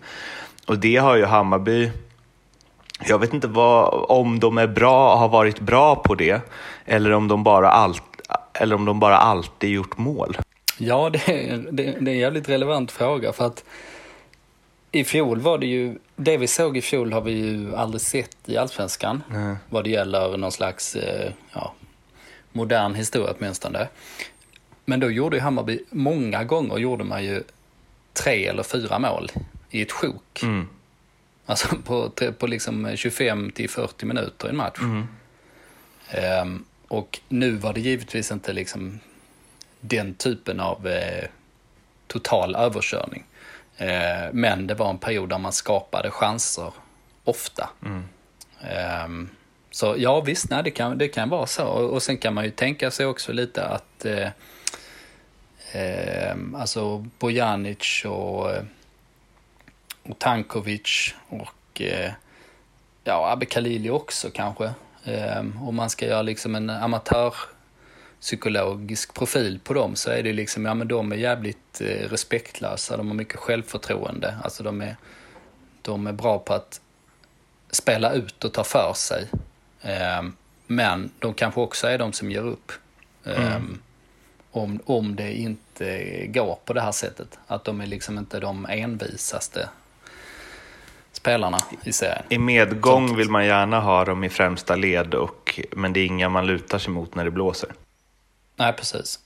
Och 0.68 0.78
det 0.78 0.98
har 0.98 1.16
ju 1.16 1.26
Hammarby 1.26 1.92
jag 3.06 3.20
vet 3.20 3.34
inte 3.34 3.48
vad, 3.48 4.06
om 4.10 4.40
de 4.40 4.58
är 4.58 4.68
bra, 4.68 5.16
har 5.16 5.30
varit 5.30 5.60
bra 5.60 5.96
på 5.96 6.16
det 6.16 6.42
eller 6.86 7.12
om 7.12 7.28
de 7.28 7.44
bara, 7.44 7.70
all, 7.70 7.96
eller 8.54 8.76
om 8.76 8.86
de 8.86 9.00
bara 9.00 9.18
alltid 9.18 9.70
gjort 9.70 9.98
mål. 9.98 10.38
Ja, 10.78 11.10
det 11.10 11.50
är, 11.50 11.58
det, 11.58 11.84
det 11.84 12.12
är 12.12 12.16
en 12.16 12.18
jävligt 12.18 12.50
relevant 12.50 12.92
fråga 12.92 13.34
för 13.34 13.46
att 13.46 13.64
i 14.92 15.04
fjol 15.04 15.40
var 15.40 15.58
det 15.58 15.66
ju, 15.66 15.98
det 16.16 16.38
vi 16.38 16.48
såg 16.48 16.78
i 16.78 16.82
fjol 16.82 17.14
har 17.14 17.22
vi 17.22 17.32
ju 17.32 17.76
aldrig 17.76 18.02
sett 18.02 18.38
i 18.46 18.58
Allsvenskan. 18.58 19.24
Mm. 19.32 19.56
Vad 19.70 19.84
det 19.84 19.90
gäller 19.90 20.38
någon 20.38 20.52
slags, 20.52 20.96
eh, 20.96 21.32
ja, 21.54 21.74
modern 22.52 22.96
historia 22.96 23.36
åtminstone. 23.38 23.88
Men 24.86 25.00
då 25.00 25.12
gjorde 25.12 25.38
ju 25.38 25.42
Hammarby, 25.42 25.80
många 25.90 26.44
gånger 26.44 26.78
gjorde 26.78 27.04
man 27.04 27.24
ju 27.24 27.44
tre 28.14 28.48
eller 28.48 28.64
fyra 28.64 29.00
mål 29.00 29.32
i 29.70 29.82
ett 29.82 29.92
sjok. 29.92 30.44
Mm. 30.44 30.68
Alltså 31.46 31.76
på, 31.86 32.12
på 32.40 32.48
liksom 32.48 32.92
25 32.96 33.52
till 33.52 33.70
40 33.70 34.06
minuter 34.06 34.48
i 34.48 34.50
en 34.50 34.58
match. 34.58 34.80
Mm. 34.80 35.08
Um, 36.42 36.66
och 36.88 37.20
nu 37.30 37.52
var 37.52 37.74
det 37.74 37.80
givetvis 37.80 38.32
inte 38.32 38.54
liksom 38.54 39.00
den 39.80 40.14
typen 40.14 40.60
av 40.60 40.88
eh, 40.88 41.30
total 42.08 42.56
överkörning. 42.56 43.24
Eh, 43.78 44.32
men 44.34 44.68
det 44.68 44.74
var 44.74 44.90
en 44.90 44.98
period 44.98 45.30
där 45.30 45.38
man 45.38 45.52
skapade 45.52 46.12
chanser 46.12 46.74
ofta. 47.24 47.70
Mm. 47.86 48.04
Eh, 48.62 49.30
så 49.72 49.96
ja, 49.98 50.22
visst, 50.22 50.50
nej, 50.50 50.64
det, 50.64 50.72
kan, 50.72 50.98
det 50.98 51.08
kan 51.08 51.30
vara 51.30 51.46
så. 51.46 51.66
Och, 51.66 51.90
och 51.90 52.04
sen 52.04 52.18
kan 52.18 52.34
man 52.34 52.44
ju 52.44 52.52
tänka 52.52 52.92
sig 52.92 53.06
också 53.06 53.34
lite 53.34 53.66
att 53.66 54.06
eh, 54.06 54.30
ehm, 55.72 56.56
alltså 56.56 56.98
Bojanic 57.20 58.06
och, 58.06 58.50
och 60.04 60.20
Tankovic 60.20 61.16
och 61.30 61.82
ja, 63.04 63.32
Abbe 63.32 63.46
Khalili 63.46 63.90
också 63.90 64.30
kanske. 64.34 64.72
Om 65.60 65.76
man 65.76 65.90
ska 65.90 66.06
göra 66.06 66.22
liksom 66.22 66.56
en 66.56 66.70
amatör 66.70 67.34
psykologisk 68.22 69.14
profil 69.14 69.60
på 69.64 69.74
dem 69.74 69.96
så 69.96 70.10
är 70.10 70.24
det 70.24 70.34
liksom, 70.34 70.66
ja 70.66 70.74
men 70.74 70.88
de 70.88 71.12
är 71.12 71.16
jävligt 71.16 71.82
eh, 71.82 72.10
respektlösa, 72.10 72.98
de 72.98 73.08
har 73.08 73.16
mycket 73.16 73.40
självförtroende, 73.40 74.38
alltså 74.44 74.64
de 74.64 74.82
är, 74.82 74.96
de 75.82 76.08
är 76.08 76.14
bra 76.14 76.40
på 76.40 76.54
att 76.54 76.82
spela 77.72 78.14
ut 78.14 78.44
och 78.44 78.54
ta 78.54 78.64
för 78.64 78.94
sig. 78.94 79.28
Eh, 79.82 80.24
men 80.68 81.12
de 81.20 81.34
kanske 81.34 81.62
också 81.62 81.88
är 81.88 81.98
de 81.98 82.14
som 82.14 82.32
ger 82.32 82.46
upp. 82.46 82.72
Eh, 83.24 83.56
mm. 83.56 83.80
om, 84.52 84.80
om 84.86 85.16
det 85.16 85.34
inte 85.34 86.26
går 86.28 86.60
på 86.66 86.74
det 86.74 86.82
här 86.82 86.92
sättet. 86.92 87.40
Att 87.48 87.64
de 87.64 87.82
är 87.82 87.86
liksom 87.86 88.18
inte 88.18 88.40
de 88.40 88.66
envisaste 88.66 89.70
spelarna 91.12 91.58
i 91.84 91.94
serien. 91.94 92.24
I 92.30 92.38
medgång 92.38 93.16
vill 93.16 93.30
man 93.30 93.46
gärna 93.46 93.80
ha 93.80 94.06
dem 94.06 94.24
i 94.24 94.30
främsta 94.30 94.76
led, 94.76 95.14
och, 95.14 95.60
men 95.72 95.94
det 95.94 96.00
är 96.00 96.06
inga 96.06 96.30
man 96.30 96.48
lutar 96.48 96.80
sig 96.80 96.94
mot 96.94 97.16
när 97.16 97.26
det 97.26 97.32
blåser. 97.32 97.70
Nej, 98.58 98.74
precis. 98.74 99.20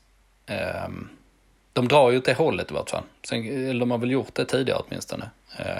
Um, 0.86 1.10
de 1.74 1.88
drar 1.88 2.12
ju 2.12 2.18
åt 2.18 2.26
det 2.26 2.34
hållet 2.34 2.72
i 2.72 2.74
vart 2.74 2.90
fall. 2.90 3.04
Sen, 3.24 3.70
eller 3.70 3.80
de 3.80 3.92
har 3.92 3.98
väl 3.98 4.12
gjort 4.12 4.36
det 4.36 4.46
tidigare 4.46 4.82
åtminstone. 4.88 5.30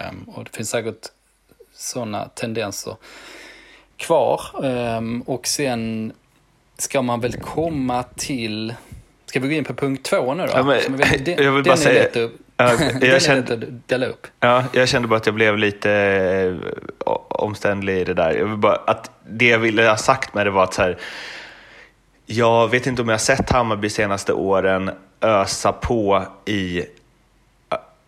Um, 0.10 0.24
och 0.24 0.44
det 0.44 0.56
finns 0.56 0.70
säkert 0.70 1.08
sådana 1.74 2.26
tendenser 2.26 2.96
kvar. 3.98 4.42
Um, 4.54 5.22
och 5.22 5.48
sen 5.48 6.14
ska 6.78 7.02
man 7.02 7.20
väl 7.20 7.34
komma 7.34 8.04
till... 8.04 8.74
Ska 9.26 9.40
vi 9.40 9.48
gå 9.48 9.54
in 9.54 9.64
på 9.64 9.74
punkt 9.74 10.06
två 10.06 10.34
nu 10.34 10.46
då? 10.46 10.52
Ja, 10.54 10.64
men, 10.64 10.98
den, 11.24 11.44
jag 11.44 11.52
vill 11.52 11.64
bara 11.64 11.78
säga... 11.78 12.04
Lätt 12.04 12.32
jag 13.02 13.22
kände, 13.22 13.54
att 13.54 13.88
dela 13.88 14.06
upp. 14.06 14.28
Ja, 14.40 14.64
jag 14.74 14.90
kände 14.90 15.08
bara 15.08 15.18
att 15.18 15.26
jag 15.26 15.36
blev 15.36 15.58
lite 15.58 15.92
eh, 17.06 17.18
omständlig 17.28 17.98
i 17.98 18.04
det 18.04 18.14
där. 18.14 18.32
Jag 18.34 18.46
vill 18.46 18.58
bara, 18.58 18.76
att 18.76 19.12
det 19.30 19.48
jag 19.48 19.60
ville 19.60 19.84
ha 19.84 19.98
sagt 19.98 20.34
med 20.34 20.46
det 20.46 20.52
var 20.52 20.64
att 20.64 20.74
så 20.74 20.82
här, 20.82 20.98
jag 22.32 22.68
vet 22.68 22.88
inte 22.88 23.02
om 23.02 23.08
jag 23.08 23.14
har 23.14 23.20
sett 23.20 23.50
Hammarby 23.50 23.90
senaste 23.90 24.34
åren 24.34 24.92
ösa 25.22 25.72
på 25.72 26.24
i, 26.46 26.84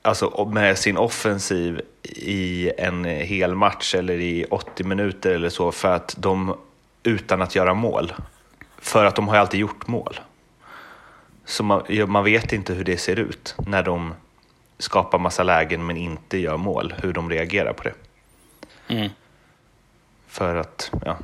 alltså 0.01 0.45
med 0.45 0.77
sin 0.77 0.97
offensiv 0.97 1.81
i 2.15 2.71
en 2.77 3.05
hel 3.05 3.55
match 3.55 3.95
eller 3.95 4.19
i 4.19 4.45
80 4.51 4.83
minuter 4.83 5.31
eller 5.31 5.49
så 5.49 5.71
för 5.71 5.95
att 5.95 6.15
de, 6.17 6.57
utan 7.03 7.41
att 7.41 7.55
göra 7.55 7.73
mål. 7.73 8.13
För 8.77 9.05
att 9.05 9.15
de 9.15 9.27
har 9.27 9.35
ju 9.35 9.41
alltid 9.41 9.59
gjort 9.59 9.87
mål. 9.87 10.19
Så 11.45 11.63
man, 11.63 11.83
man 12.07 12.23
vet 12.23 12.53
inte 12.53 12.73
hur 12.73 12.83
det 12.83 12.97
ser 12.97 13.19
ut 13.19 13.55
när 13.57 13.83
de 13.83 14.13
skapar 14.77 15.19
massa 15.19 15.43
lägen 15.43 15.85
men 15.85 15.97
inte 15.97 16.37
gör 16.37 16.57
mål, 16.57 16.93
hur 17.03 17.13
de 17.13 17.29
reagerar 17.29 17.73
på 17.73 17.83
det. 17.83 17.93
Mm. 18.87 19.09
För 20.33 20.55
att, 20.55 20.91
ja. 21.05 21.17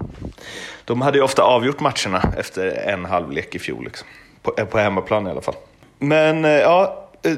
De 0.86 1.02
hade 1.02 1.18
ju 1.18 1.24
ofta 1.24 1.44
avgjort 1.44 1.80
matcherna 1.80 2.34
efter 2.38 2.68
en 2.68 3.06
halvlek 3.06 3.56
i 3.56 3.60
fjol. 3.60 3.84
Liksom. 3.84 4.08
På, 4.42 4.54
eh, 4.58 4.66
på 4.66 4.78
hemmaplan 4.78 5.28
i 5.28 5.30
alla 5.30 5.42
fall. 5.42 5.56
Men 6.00 6.46
eh, 6.46 6.52
ja, 6.52 7.08
eh, 7.24 7.34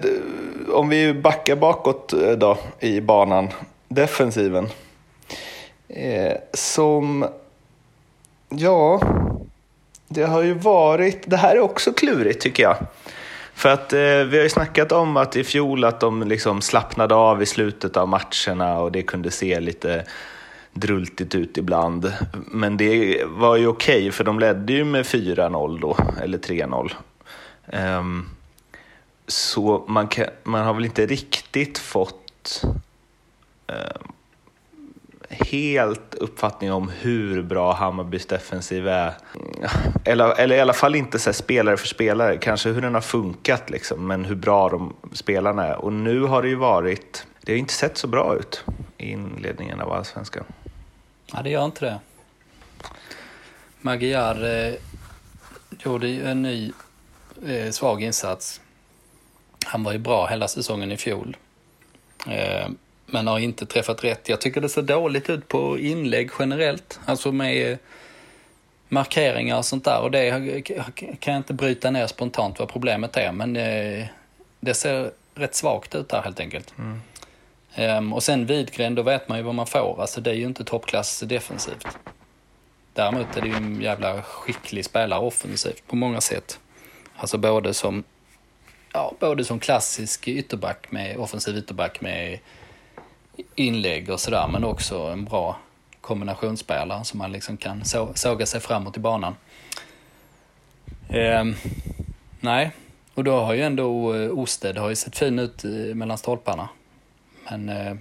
om 0.74 0.90
vi 0.90 1.14
backar 1.14 1.56
bakåt 1.56 2.14
då 2.38 2.58
i 2.80 3.02
banan. 3.02 3.50
Defensiven. 3.88 4.70
Eh, 5.88 6.34
som, 6.54 7.26
ja, 8.50 9.02
det 10.08 10.24
har 10.24 10.42
ju 10.42 10.54
varit, 10.54 11.24
det 11.26 11.38
här 11.38 11.56
är 11.56 11.60
också 11.60 11.94
klurigt 11.94 12.42
tycker 12.42 12.64
jag. 12.64 12.78
För 13.54 13.70
att 13.70 13.94
eh, 13.94 14.00
vi 14.00 14.38
har 14.38 14.44
ju 14.44 14.50
snackat 14.50 14.92
om 14.92 15.18
att 15.18 15.36
i 15.36 15.44
fjol 15.44 15.84
att 15.84 16.00
de 16.00 16.24
liksom 16.24 16.62
slappnade 16.62 17.16
av 17.16 17.42
i 17.42 17.46
slutet 17.46 17.98
av 17.98 18.08
matcherna 18.08 18.80
och 18.80 18.92
det 18.92 19.02
kunde 19.02 19.32
se 19.32 19.60
lite 19.60 20.06
drultigt 20.74 21.36
ut 21.36 21.58
ibland. 21.58 22.14
Men 22.34 22.78
det 22.78 23.24
var 23.26 23.56
ju 23.56 23.68
okej, 23.68 23.98
okay, 23.98 24.12
för 24.12 24.24
de 24.24 24.40
ledde 24.40 24.74
ju 24.74 24.86
med 24.86 25.06
4-0 25.06 25.80
då, 25.80 25.98
eller 26.22 26.38
3-0. 26.38 26.84
Um, 26.84 26.92
ehm, 27.72 28.30
så 29.28 29.86
man, 29.88 30.08
kan, 30.08 30.26
man 30.44 30.66
har 30.66 30.74
väl 30.74 30.86
inte 30.86 31.06
riktigt 31.06 31.78
fått 31.78 32.64
um, 33.68 34.12
helt 35.30 36.16
uppfattning 36.16 36.72
om 36.72 36.90
hur 36.90 37.44
bra 37.44 37.74
Hammarbys 37.74 38.26
defensiv 38.26 38.88
är. 38.88 39.14
Eller, 40.06 40.40
eller 40.40 40.56
i 40.56 40.60
alla 40.60 40.74
fall 40.74 40.96
inte 40.96 41.20
så 41.20 41.34
spelare 41.34 41.78
för 41.78 41.88
spelare, 41.88 42.38
kanske 42.38 42.70
hur 42.70 42.82
den 42.82 42.94
har 42.94 43.02
funkat, 43.02 43.70
liksom, 43.70 44.08
men 44.08 44.26
hur 44.26 44.36
bra 44.36 44.70
de 44.70 44.94
spelarna 45.14 45.68
är. 45.68 45.76
Och 45.76 45.94
nu 45.94 46.22
har 46.22 46.42
det 46.42 46.50
ju 46.50 46.56
varit, 46.56 47.28
det 47.42 47.52
har 47.52 47.58
inte 47.58 47.74
sett 47.74 47.98
så 47.98 48.08
bra 48.08 48.36
ut 48.36 48.64
i 48.98 49.12
inledningen 49.12 49.82
av 49.82 49.92
Allsvenskan. 49.92 50.44
Ja, 51.34 51.42
det 51.42 51.50
gör 51.50 51.66
inte 51.66 51.86
det. 51.86 52.00
Magyar 53.82 54.44
eh, 54.44 54.74
gjorde 55.80 56.08
ju 56.08 56.28
en 56.28 56.42
ny 56.42 56.72
eh, 57.48 57.72
svag 57.72 58.04
insats. 58.04 58.62
Han 59.66 59.84
var 59.84 59.92
ju 59.92 59.98
bra 59.98 60.28
hela 60.28 60.48
säsongen 60.48 60.92
i 60.92 60.98
fjol. 60.98 61.38
Eh, 62.28 62.70
men 63.06 63.28
har 63.28 63.40
inte 63.40 63.66
träffat 63.66 64.04
rätt. 64.04 64.30
Jag 64.30 64.42
tycker 64.42 64.62
det 64.62 64.70
ser 64.70 64.82
dåligt 64.82 65.30
ut 65.30 65.48
på 65.48 65.80
inlägg 65.80 66.30
generellt. 66.40 67.00
Alltså 67.06 67.32
med 67.32 67.72
eh, 67.72 67.78
markeringar 68.90 69.58
och 69.58 69.66
sånt 69.66 69.86
där. 69.86 70.02
Och 70.02 70.12
det 70.12 70.62
kan 71.20 71.34
jag 71.34 71.38
inte 71.38 71.54
bryta 71.54 71.92
ner 71.92 72.08
spontant 72.08 72.60
vad 72.60 72.70
problemet 72.70 73.18
är. 73.18 73.32
Men 73.32 73.56
eh, 73.56 74.06
det 74.60 74.74
ser 74.74 75.12
rätt 75.36 75.56
svagt 75.56 75.96
ut 75.96 76.10
där 76.10 76.22
helt 76.22 76.40
enkelt. 76.40 76.74
Mm. 76.78 77.02
Ehm, 77.76 78.14
och 78.14 78.24
sen 78.24 78.46
Widgren, 78.46 78.96
då 78.96 79.02
vet 79.02 79.30
man 79.30 79.38
ju 79.38 79.44
vad 79.44 79.56
man 79.56 79.68
får. 79.68 80.02
Alltså 80.02 80.22
det 80.22 80.30
är 80.30 80.36
ju 80.36 80.46
inte 80.46 80.64
toppklass 80.64 81.20
defensivt. 81.20 81.88
Däremot 82.94 83.38
är 83.38 83.42
det 83.42 83.48
ju 83.48 83.56
en 83.56 83.82
jävla 83.82 84.22
skicklig 84.22 84.86
spelare 84.86 85.20
offensivt 85.20 85.88
på 85.88 85.96
många 85.96 86.22
sätt. 86.22 86.60
Alltså 87.16 87.38
både 87.38 87.74
som, 87.74 88.04
ja, 88.94 89.14
både 89.20 89.44
som 89.44 89.60
klassisk 89.60 90.28
ytterback 90.28 90.92
med 90.92 91.18
offensiv 91.18 91.58
ytterback 91.58 92.02
med 92.02 92.40
inlägg 93.56 94.10
och 94.10 94.20
sådär, 94.20 94.48
men 94.48 94.64
också 94.64 94.98
en 94.98 95.26
bra 95.26 95.58
kombinationsspelare 96.02 97.06
som 97.06 97.18
man 97.18 97.32
liksom 97.32 97.58
kan 97.58 97.86
så, 97.86 98.12
såga 98.16 98.46
sig 98.46 98.60
framåt 98.60 98.98
i 98.98 99.00
banan. 99.00 99.36
Ehm, 101.10 101.56
nej, 102.40 102.72
och 103.14 103.24
då 103.24 103.40
har 103.40 103.54
ju 103.54 103.62
ändå 103.62 104.16
eh, 104.16 104.40
Osted 104.40 104.78
har 104.78 104.90
ju 104.90 104.96
sett 104.96 105.18
fin 105.18 105.40
ut 105.40 105.64
eh, 105.64 105.72
mellan 105.72 106.18
stolparna. 106.18 106.70
Men 107.50 107.70
eh, 107.70 107.96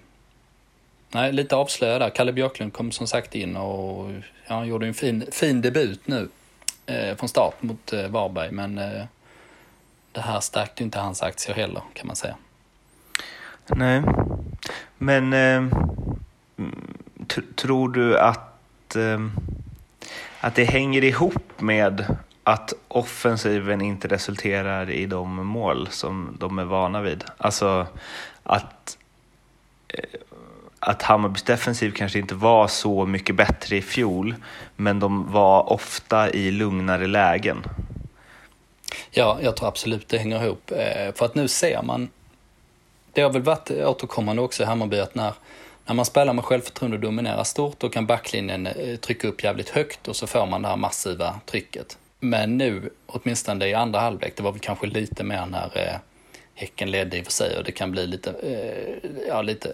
nej, 1.09 1.33
lite 1.33 1.57
avslöjad 1.57 2.00
där. 2.00 2.11
Kalle 2.11 2.33
Björklund 2.33 2.72
kom 2.72 2.92
som 2.92 3.07
sagt 3.07 3.35
in 3.35 3.57
och 3.57 4.11
ja, 4.46 4.55
han 4.55 4.68
gjorde 4.68 4.87
en 4.87 4.94
fin, 4.94 5.24
fin 5.33 5.61
debut 5.61 6.00
nu 6.07 6.29
eh, 6.87 7.16
från 7.16 7.29
start 7.29 7.62
mot 7.62 7.92
eh, 7.92 8.09
Varberg. 8.09 8.50
Men 8.50 8.79
eh, 8.79 9.05
det 10.12 10.20
här 10.20 10.40
stärkte 10.40 10.83
inte 10.83 10.98
hans 10.98 11.22
aktier 11.22 11.57
heller 11.57 11.83
kan 11.94 12.07
man 12.07 12.16
säga. 12.16 12.37
Nej, 13.66 14.03
men 14.98 15.33
eh, 15.33 15.64
tror 17.55 17.88
du 17.88 18.18
att, 18.18 18.96
eh, 18.96 19.26
att 20.40 20.55
det 20.55 20.64
hänger 20.64 21.05
ihop 21.05 21.61
med 21.61 22.16
att 22.44 22.72
offensiven 22.88 23.81
inte 23.81 24.09
resulterar 24.09 24.90
i 24.90 25.07
de 25.07 25.46
mål 25.46 25.88
som 25.90 26.37
de 26.40 26.59
är 26.59 26.64
vana 26.64 27.00
vid? 27.00 27.24
Alltså 27.38 27.87
att 28.42 28.98
att 30.81 31.03
Hammarbys 31.03 31.42
defensiv 31.42 31.90
kanske 31.90 32.18
inte 32.18 32.35
var 32.35 32.68
så 32.68 33.07
mycket 33.07 33.37
bättre 33.37 33.76
i 33.76 33.83
fjol, 33.83 34.35
men 34.76 35.00
de 35.00 35.33
var 35.33 35.72
ofta 35.72 36.31
i 36.31 36.50
lugnare 36.50 37.07
lägen. 37.07 37.64
Ja, 39.11 39.38
jag 39.42 39.57
tror 39.57 39.68
absolut 39.68 40.09
det 40.09 40.18
hänger 40.18 40.44
ihop. 40.44 40.70
Eh, 40.70 41.14
för 41.14 41.24
att 41.24 41.35
nu 41.35 41.48
ser 41.48 41.83
man, 41.83 42.09
det 43.12 43.22
har 43.22 43.31
väl 43.31 43.42
varit 43.42 43.70
återkommande 43.70 44.42
också 44.42 44.62
i 44.62 44.66
Hammarby 44.66 44.98
att 44.98 45.14
när, 45.14 45.33
när 45.87 45.94
man 45.94 46.05
spelar 46.05 46.33
med 46.33 46.44
självförtroende 46.44 46.96
och 46.96 47.03
dominerar 47.03 47.44
stort 47.44 47.81
då 47.81 47.88
kan 47.88 48.07
backlinjen 48.07 48.66
eh, 48.66 48.96
trycka 48.96 49.29
upp 49.29 49.44
jävligt 49.44 49.68
högt 49.68 50.09
och 50.09 50.16
så 50.16 50.26
får 50.26 50.46
man 50.46 50.62
det 50.62 50.68
här 50.68 50.76
massiva 50.76 51.40
trycket. 51.46 51.98
Men 52.20 52.59
nu, 52.59 52.90
åtminstone 53.07 53.66
i 53.66 53.74
andra 53.74 54.00
halvlek, 54.00 54.37
det 54.37 54.42
var 54.42 54.53
väl 54.53 54.61
kanske 54.61 54.87
lite 54.87 55.24
mer 55.24 55.46
när 55.46 55.70
eh, 55.74 55.96
Häcken 56.61 56.90
ledde 56.90 57.18
i 57.18 57.20
och 57.20 57.25
för 57.25 57.33
sig 57.33 57.59
och 57.59 57.64
det 57.64 57.73
kan 57.73 57.90
bli 57.90 58.07
lite, 58.07 58.31
eh, 58.31 59.11
ja, 59.29 59.42
lite 59.42 59.73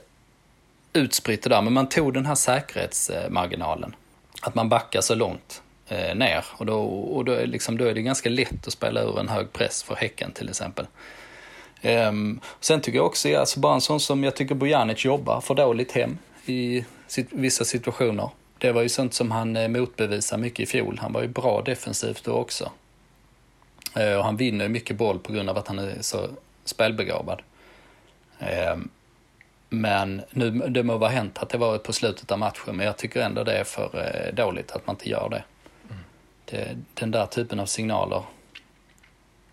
utspritt 0.92 1.42
där, 1.42 1.62
men 1.62 1.72
man 1.72 1.88
tog 1.88 2.14
den 2.14 2.26
här 2.26 2.34
säkerhetsmarginalen. 2.34 3.94
Att 4.42 4.54
man 4.54 4.68
backar 4.68 5.00
så 5.00 5.14
långt. 5.14 5.62
eh, 5.88 6.14
ner. 6.14 6.44
Och, 6.52 6.66
då, 6.66 6.80
och 6.84 7.24
då, 7.24 7.32
är 7.32 7.46
liksom, 7.46 7.78
då 7.78 7.84
är 7.84 7.94
det 7.94 8.02
ganska 8.02 8.28
lätt 8.28 8.66
att 8.66 8.72
spela 8.72 9.02
ur 9.02 9.20
en 9.20 9.28
hög 9.28 9.52
press 9.52 9.82
för 9.82 9.94
Häcken 9.94 10.32
till 10.32 10.48
exempel. 10.48 10.86
Ehm, 11.82 12.40
sen 12.60 12.80
tycker 12.80 12.98
jag 12.98 13.06
också, 13.06 13.36
alltså 13.36 13.60
bara 13.60 13.74
en 13.74 13.80
sån 13.80 14.00
som 14.00 14.24
jag 14.24 14.36
tycker 14.36 14.54
Bojanic 14.54 15.04
jobbar 15.04 15.40
för 15.40 15.54
dåligt 15.54 15.92
hem 15.92 16.18
i 16.46 16.84
sit 17.06 17.28
vissa 17.30 17.64
situationer. 17.64 18.30
Det 18.58 18.72
var 18.72 18.82
ju 18.82 18.88
sånt 18.88 19.14
som 19.14 19.30
han 19.30 19.56
eh, 19.56 19.68
motbevisade 19.68 20.42
mycket 20.42 20.60
i 20.60 20.66
fjol. 20.66 20.98
Han 21.02 21.12
var 21.12 21.22
ju 21.22 21.28
bra 21.28 21.62
defensivt 21.62 22.24
då 22.24 22.32
också. 22.32 22.70
Eh, 23.96 24.16
och 24.18 24.24
han 24.24 24.36
vinner 24.36 24.68
mycket 24.68 24.96
boll 24.96 25.18
på 25.18 25.32
grund 25.32 25.50
av 25.50 25.58
att 25.58 25.68
han 25.68 25.78
är 25.78 25.96
så 26.00 26.28
spelbegåvad. 26.68 27.42
Um, 28.72 28.90
men 29.68 30.22
nu, 30.30 30.50
det 30.50 30.82
må 30.82 30.96
vara 30.96 31.10
hänt 31.10 31.38
att 31.38 31.48
det 31.48 31.58
var 31.58 31.78
på 31.78 31.92
slutet 31.92 32.32
av 32.32 32.38
matchen, 32.38 32.76
men 32.76 32.86
jag 32.86 32.96
tycker 32.96 33.20
ändå 33.20 33.44
det 33.44 33.58
är 33.58 33.64
för 33.64 33.90
eh, 33.94 34.34
dåligt 34.34 34.72
att 34.72 34.86
man 34.86 34.96
inte 34.96 35.10
gör 35.10 35.28
det. 35.28 35.44
Mm. 35.90 36.04
det 36.44 36.76
den 36.94 37.10
där 37.10 37.26
typen 37.26 37.60
av 37.60 37.66
signaler 37.66 38.22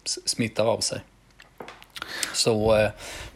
smittar 0.06 0.65
av 0.65 0.80
sig. 0.80 1.02
Så 2.34 2.78
eh, 2.78 2.89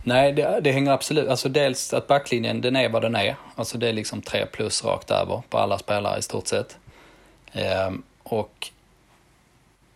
nej, 0.04 0.34
det, 0.34 0.60
det, 0.62 0.72
hänger 0.72 0.92
absolut, 0.92 1.30
alltså 1.30 1.50
dels 1.50 1.94
att 1.94 2.08
backlinjen 2.08 2.62
den 2.62 2.76
är 2.76 2.90
vad 2.90 3.02
den 3.02 3.16
är. 3.16 3.36
Alltså 3.56 3.78
det 3.78 3.90
är 3.90 3.94
liksom 3.94 4.22
tre 4.22 4.46
plus 4.46 4.84
rakt 4.84 5.12
över 5.12 5.42
på 5.50 5.58
alla 5.58 5.78
spelare 5.78 6.20
i 6.20 6.22
stort 6.22 6.48
sett. 6.48 6.78
Eh, 7.52 7.92
och 8.24 8.70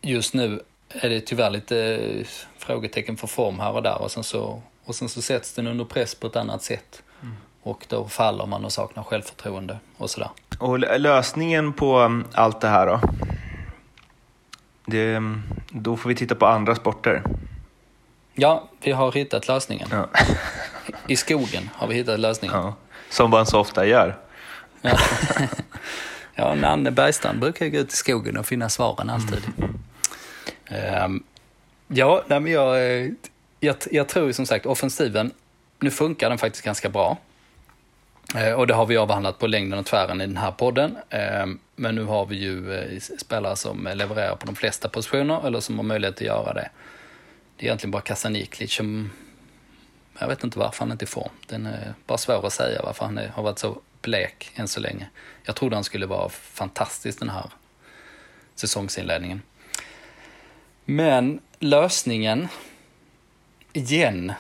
just 0.02 0.34
nu 0.34 0.62
är 0.94 1.10
det 1.10 1.22
tyvärr 1.22 1.50
lite 1.50 2.00
frågetecken 2.58 3.18
för 3.18 3.28
form 3.28 3.60
här 3.60 3.72
och 3.72 3.84
där 3.84 4.02
och 4.02 4.12
sen 4.12 4.24
så, 4.24 4.62
och 4.86 4.96
sen 4.96 5.10
så 5.10 5.22
sätts 5.22 5.54
den 5.54 5.68
under 5.68 5.86
press 5.86 6.16
på 6.16 6.28
ett 6.28 6.36
annat 6.36 6.64
sätt. 6.64 7.04
Mm. 7.22 7.36
Och 7.64 7.86
då 7.90 8.08
faller 8.08 8.46
man 8.46 8.66
och 8.66 8.72
saknar 8.72 9.04
självförtroende 9.04 9.80
och 9.98 10.10
sådär. 10.10 10.30
Och 10.60 10.80
lösningen 10.80 11.74
på 11.74 12.00
mm, 12.00 12.26
allt 12.34 12.62
det 12.62 12.68
här 12.68 12.88
då? 12.88 13.00
Det, 14.86 15.16
mm, 15.16 15.44
då 15.70 15.98
får 15.98 16.10
vi 16.10 16.16
titta 16.16 16.36
på 16.36 16.46
andra 16.46 16.76
sporter. 16.76 17.24
Ja, 18.34 18.70
vi 18.82 18.92
har 18.92 19.12
hittat 19.12 19.48
lösningen. 19.48 19.88
Ja. 19.92 20.10
I 21.08 21.16
skogen 21.16 21.70
har 21.74 21.88
vi 21.88 21.96
hittat 21.96 22.20
lösningen. 22.20 22.58
Ja, 22.58 22.76
som 23.10 23.30
man 23.30 23.46
så 23.46 23.60
ofta 23.60 23.86
gör. 23.86 24.18
Ja, 24.82 24.98
ja 26.36 26.56
Nanne 26.56 26.92
Bergstrand 26.92 27.40
brukar 27.40 27.68
gå 27.68 27.78
ut 27.78 27.94
i 27.94 27.96
skogen 27.96 28.38
och 28.38 28.46
finna 28.46 28.70
svaren 28.70 29.10
alltid. 29.10 29.44
Mm. 29.58 29.80
Um, 30.72 31.24
ja, 31.88 32.24
nej, 32.28 32.40
men 32.40 32.52
jag, 32.52 32.76
eh, 32.76 33.12
jag, 33.60 33.76
jag 33.92 34.08
tror 34.08 34.28
ju 34.28 34.34
som 34.34 34.46
sagt 34.46 34.66
offensiven, 34.66 35.32
nu 35.80 35.92
funkar 35.92 36.30
den 36.30 36.38
faktiskt 36.38 36.66
ganska 36.66 36.90
bra. 36.90 37.18
Uh, 38.36 38.54
och 38.54 38.68
det 38.68 38.74
har 38.74 38.86
vi 38.86 38.98
avhandlat 38.98 39.40
på 39.40 39.48
längden 39.48 39.80
och 39.80 39.86
tvären 39.86 40.22
i 40.22 40.28
den 40.28 40.38
här 40.38 40.52
podden. 40.52 40.98
Ehm, 41.10 41.60
men 41.76 41.96
nu 41.96 42.04
har 42.04 42.26
vi 42.26 42.36
ju 42.36 42.74
eh, 42.74 43.00
spelare 43.00 43.56
som 43.56 43.90
levererar 43.94 44.36
på 44.36 44.46
de 44.46 44.56
flesta 44.56 44.90
positioner 44.90 45.48
eller 45.48 45.60
som 45.60 45.78
har 45.78 45.84
möjlighet 45.84 46.16
att 46.16 46.22
göra 46.22 46.54
det. 46.54 46.70
Det 47.56 47.64
är 47.64 47.68
egentligen 47.68 47.92
bara 47.92 48.02
Kasaniklic 48.02 48.74
som... 48.74 49.12
Jag 50.20 50.28
vet 50.28 50.44
inte 50.44 50.60
varför 50.60 50.80
han 50.80 50.92
inte 50.92 51.04
är 51.04 51.08
i 51.08 51.10
form. 51.10 51.30
Den 51.48 51.66
är 51.66 51.94
bara 52.06 52.18
svår 52.18 52.46
att 52.46 52.54
säga 52.54 52.82
varför 52.84 53.06
han 53.06 53.18
är, 53.18 53.28
har 53.28 53.44
varit 53.44 53.60
så 53.60 53.82
blek 54.02 54.52
än 54.56 54.68
så 54.68 54.80
länge. 54.80 55.10
Jag 55.44 55.56
trodde 55.56 55.76
han 55.76 55.84
skulle 55.84 56.06
vara 56.06 56.30
fantastisk 56.30 57.20
den 57.20 57.30
här 57.30 57.46
säsongsinledningen. 58.56 59.42
Men 60.92 61.40
lösningen, 61.60 62.48
igen, 63.74 64.34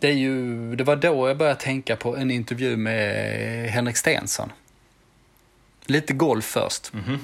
det, 0.00 0.08
är 0.08 0.12
ju, 0.12 0.76
det 0.76 0.84
var 0.84 0.96
då 0.96 1.28
jag 1.28 1.36
började 1.36 1.60
tänka 1.60 1.96
på 1.96 2.16
en 2.16 2.30
intervju 2.30 2.76
med 2.76 3.70
Henrik 3.70 3.96
Stensson. 3.96 4.52
Lite 5.86 6.12
golf 6.12 6.44
först. 6.44 6.92
Mm 6.94 7.04
-hmm. 7.04 7.18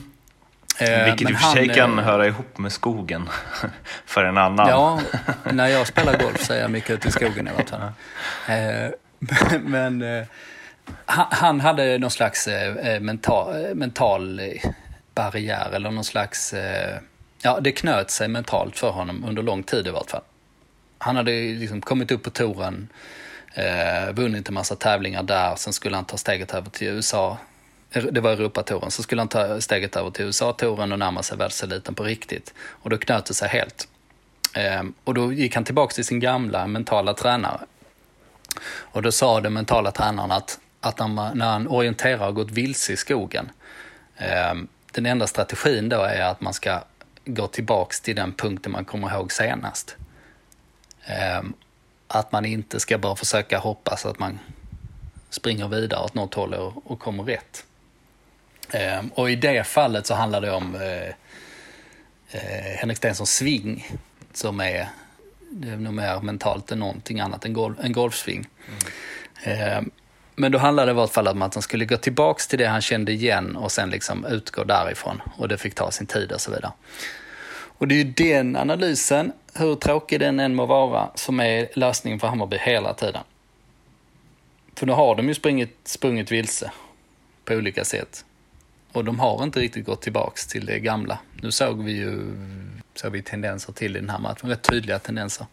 Eh, 0.78 1.04
Vilket 1.04 1.30
i 1.30 1.34
och 1.34 1.38
för 1.38 1.52
sig 1.52 1.68
kan 1.68 1.98
höra 1.98 2.26
ihop 2.26 2.58
med 2.58 2.72
skogen 2.72 3.28
för 4.06 4.24
en 4.24 4.38
annan. 4.38 4.68
Ja, 4.68 5.00
när 5.52 5.66
jag 5.66 5.86
spelar 5.86 6.18
golf 6.18 6.44
så 6.44 6.52
är 6.52 6.60
jag 6.60 6.70
mycket 6.70 6.90
ute 6.90 7.08
i 7.08 7.10
skogen 7.10 7.48
i 7.48 7.50
alla 7.50 7.64
fall. 7.64 7.80
Eh, 8.48 9.58
men 9.60 10.02
eh, 10.02 10.26
han 11.30 11.60
hade 11.60 11.98
någon 11.98 12.10
slags 12.10 12.48
mental, 13.00 13.74
mental 13.74 14.40
barriär 15.14 15.70
eller 15.74 15.90
någon 15.90 16.04
slags... 16.04 16.54
Ja, 17.46 17.60
det 17.60 17.72
knöt 17.72 18.10
sig 18.10 18.28
mentalt 18.28 18.78
för 18.78 18.90
honom 18.90 19.24
under 19.24 19.42
lång 19.42 19.62
tid 19.62 19.86
i 19.86 19.90
vart 19.90 20.10
fall. 20.10 20.22
Han 20.98 21.16
hade 21.16 21.30
liksom 21.30 21.80
kommit 21.80 22.10
upp 22.10 22.22
på 22.22 22.30
touren, 22.30 22.88
eh, 23.54 24.12
vunnit 24.12 24.48
en 24.48 24.54
massa 24.54 24.76
tävlingar 24.76 25.22
där, 25.22 25.56
sen 25.56 25.72
skulle 25.72 25.96
han 25.96 26.04
ta 26.04 26.16
steget 26.16 26.54
över 26.54 26.70
till 26.70 26.88
USA 26.88 27.38
det 28.10 28.20
var 28.20 28.30
Europatouren, 28.30 28.90
så 28.90 29.02
skulle 29.02 29.20
han 29.20 29.28
ta 29.28 29.60
steget 29.60 29.96
över 29.96 30.10
till 30.10 30.24
USA-touren 30.24 30.92
och 30.92 30.98
närma 30.98 31.22
sig 31.22 31.38
världseliten 31.38 31.94
på 31.94 32.04
riktigt. 32.04 32.54
Och 32.58 32.90
då 32.90 32.98
knöt 32.98 33.26
det 33.26 33.34
sig 33.34 33.48
helt. 33.48 33.88
Eh, 34.54 34.82
och 35.04 35.14
då 35.14 35.32
gick 35.32 35.54
han 35.54 35.64
tillbaka 35.64 35.94
till 35.94 36.04
sin 36.04 36.20
gamla 36.20 36.66
mentala 36.66 37.14
tränare. 37.14 37.60
Och 38.68 39.02
då 39.02 39.12
sa 39.12 39.40
den 39.40 39.52
mentala 39.52 39.90
tränaren 39.90 40.32
att, 40.32 40.58
att 40.80 40.98
när 40.98 41.44
han 41.44 41.68
orienterar 41.68 42.28
och 42.28 42.34
gått 42.34 42.50
vilse 42.50 42.92
i 42.92 42.96
skogen, 42.96 43.50
eh, 44.16 44.54
den 44.92 45.06
enda 45.06 45.26
strategin 45.26 45.88
då 45.88 46.00
är 46.02 46.22
att 46.22 46.40
man 46.40 46.54
ska 46.54 46.80
gå 47.26 47.46
tillbaks 47.46 48.00
till 48.00 48.16
den 48.16 48.32
punkten 48.32 48.72
man 48.72 48.84
kommer 48.84 49.14
ihåg 49.14 49.32
senast. 49.32 49.96
Ehm, 51.04 51.52
att 52.08 52.32
man 52.32 52.44
inte 52.44 52.80
ska 52.80 52.98
bara 52.98 53.16
försöka 53.16 53.58
hoppas 53.58 54.06
att 54.06 54.18
man 54.18 54.38
springer 55.30 55.68
vidare 55.68 56.04
åt 56.04 56.14
något 56.14 56.34
håll 56.34 56.54
och, 56.54 56.98
kommer 56.98 57.24
rätt. 57.24 57.64
Ehm, 58.70 59.08
och 59.08 59.30
i 59.30 59.36
det 59.36 59.66
fallet 59.66 60.06
så 60.06 60.14
handlar 60.14 60.40
det 60.40 60.50
om 60.50 60.74
eh, 60.74 61.08
eh, 62.30 62.76
Henrik 62.78 62.98
Stensons 62.98 63.34
sving 63.34 63.86
som 64.32 64.60
är, 64.60 64.88
det 65.50 65.68
är 65.68 65.76
nog 65.76 65.94
mer 65.94 66.20
mentalt 66.20 66.72
än 66.72 66.78
någonting 66.78 67.20
annat 67.20 67.44
än 67.44 67.52
golf, 67.52 67.78
en 67.82 67.92
golfsving. 67.92 68.48
Mm. 69.44 69.90
Men 70.36 70.52
då 70.52 70.58
handlade 70.58 70.86
det 70.86 70.92
i 70.92 70.94
vart 70.94 71.12
fall 71.12 71.28
om 71.28 71.42
att 71.42 71.54
han 71.54 71.62
skulle 71.62 71.84
gå 71.84 71.96
tillbaks 71.96 72.46
till 72.46 72.58
det 72.58 72.66
han 72.66 72.80
kände 72.80 73.12
igen 73.12 73.56
och 73.56 73.72
sen 73.72 73.90
liksom 73.90 74.24
utgå 74.24 74.64
därifrån. 74.64 75.22
Och 75.36 75.48
det 75.48 75.58
fick 75.58 75.74
ta 75.74 75.90
sin 75.90 76.06
tid 76.06 76.32
och 76.32 76.40
så 76.40 76.50
vidare. 76.50 76.72
Och 77.78 77.88
det 77.88 77.94
är 77.94 78.04
ju 78.04 78.12
den 78.12 78.56
analysen, 78.56 79.32
hur 79.54 79.74
tråkig 79.74 80.20
den 80.20 80.40
än 80.40 80.54
må 80.54 80.66
vara, 80.66 81.10
som 81.14 81.40
är 81.40 81.68
lösningen 81.74 82.20
för 82.20 82.28
Hammarby 82.28 82.56
hela 82.56 82.94
tiden. 82.94 83.22
För 84.74 84.86
nu 84.86 84.92
har 84.92 85.14
de 85.14 85.28
ju 85.28 85.34
sprungit, 85.34 85.78
sprungit 85.84 86.32
vilse 86.32 86.70
på 87.44 87.54
olika 87.54 87.84
sätt. 87.84 88.24
Och 88.92 89.04
de 89.04 89.20
har 89.20 89.42
inte 89.42 89.60
riktigt 89.60 89.86
gått 89.86 90.02
tillbaks 90.02 90.46
till 90.46 90.66
det 90.66 90.78
gamla. 90.80 91.18
Nu 91.42 91.50
såg 91.50 91.84
vi 91.84 91.92
ju 91.92 92.36
såg 92.94 93.12
vi 93.12 93.22
tendenser 93.22 93.72
till 93.72 93.96
i 93.96 94.00
den 94.00 94.10
här 94.10 94.18
matchen, 94.18 94.50
rätt 94.50 94.62
tydliga 94.62 94.98
tendenser. 94.98 95.46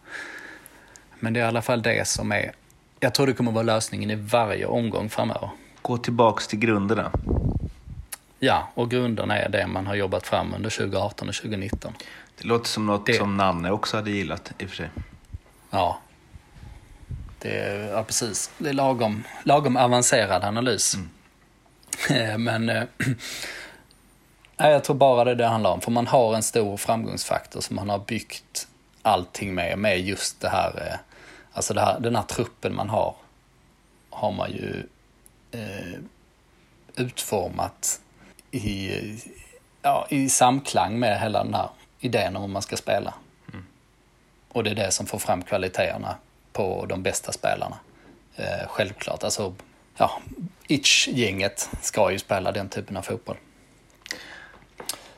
Men 1.20 1.32
det 1.32 1.40
är 1.40 1.44
i 1.44 1.46
alla 1.46 1.62
fall 1.62 1.82
det 1.82 2.08
som 2.08 2.32
är, 2.32 2.52
jag 3.04 3.14
tror 3.14 3.26
det 3.26 3.32
kommer 3.32 3.52
vara 3.52 3.62
lösningen 3.62 4.10
i 4.10 4.14
varje 4.14 4.66
omgång 4.66 5.10
framöver. 5.10 5.50
Gå 5.82 5.98
tillbaks 5.98 6.48
till 6.48 6.58
grunderna. 6.58 7.12
Ja, 8.38 8.68
och 8.74 8.90
grunderna 8.90 9.38
är 9.38 9.48
det 9.48 9.66
man 9.66 9.86
har 9.86 9.94
jobbat 9.94 10.26
fram 10.26 10.54
under 10.54 10.70
2018 10.70 11.28
och 11.28 11.34
2019. 11.34 11.92
Det 12.38 12.44
låter 12.44 12.68
som 12.68 12.86
något 12.86 13.06
det... 13.06 13.14
som 13.14 13.36
Nanne 13.36 13.70
också 13.70 13.96
hade 13.96 14.10
gillat 14.10 14.52
i 14.58 14.64
och 14.64 14.68
för 14.68 14.76
sig. 14.76 14.90
Ja. 15.70 15.98
Det 17.38 17.58
är, 17.58 17.92
ja, 17.92 18.04
precis. 18.04 18.50
Det 18.58 18.68
är 18.68 18.72
lagom, 18.72 19.24
lagom 19.42 19.76
avancerad 19.76 20.44
analys. 20.44 20.96
Mm. 22.10 22.44
Men 22.44 22.68
äh, 22.68 22.86
jag 24.56 24.84
tror 24.84 24.96
bara 24.96 25.24
det 25.24 25.34
det 25.34 25.46
handlar 25.46 25.70
om. 25.70 25.80
För 25.80 25.90
man 25.90 26.06
har 26.06 26.34
en 26.34 26.42
stor 26.42 26.76
framgångsfaktor 26.76 27.60
som 27.60 27.76
man 27.76 27.88
har 27.88 27.98
byggt 27.98 28.68
allting 29.02 29.54
med. 29.54 29.78
Med 29.78 30.00
just 30.00 30.40
det 30.40 30.48
här, 30.48 30.88
äh, 30.90 31.13
alltså 31.54 31.74
det 31.74 31.80
här, 31.80 32.00
den 32.00 32.16
här 32.16 32.22
truppen 32.22 32.74
man 32.74 32.88
har. 32.88 33.14
Har 34.10 34.32
man 34.32 34.50
ju 34.50 34.86
eh, 35.50 36.00
utformat 36.96 38.00
i, 38.50 38.90
ja, 39.82 40.06
i 40.10 40.28
samklang 40.28 40.98
med 40.98 41.20
hela 41.20 41.44
den 41.44 41.54
här 41.54 41.68
idén 42.00 42.36
om 42.36 42.42
hur 42.42 42.48
man 42.48 42.62
ska 42.62 42.76
spela. 42.76 43.14
Mm. 43.52 43.64
Och 44.48 44.64
det 44.64 44.70
är 44.70 44.74
det 44.74 44.90
som 44.90 45.06
får 45.06 45.18
fram 45.18 45.42
kvaliteterna 45.42 46.16
på 46.52 46.86
de 46.86 47.02
bästa 47.02 47.32
spelarna. 47.32 47.78
Eh, 48.36 48.68
självklart, 48.68 49.24
alltså 49.24 49.54
ja, 49.96 50.20
Itch-gänget 50.66 51.68
ska 51.82 52.12
ju 52.12 52.18
spela 52.18 52.52
den 52.52 52.68
typen 52.68 52.96
av 52.96 53.02
fotboll. 53.02 53.36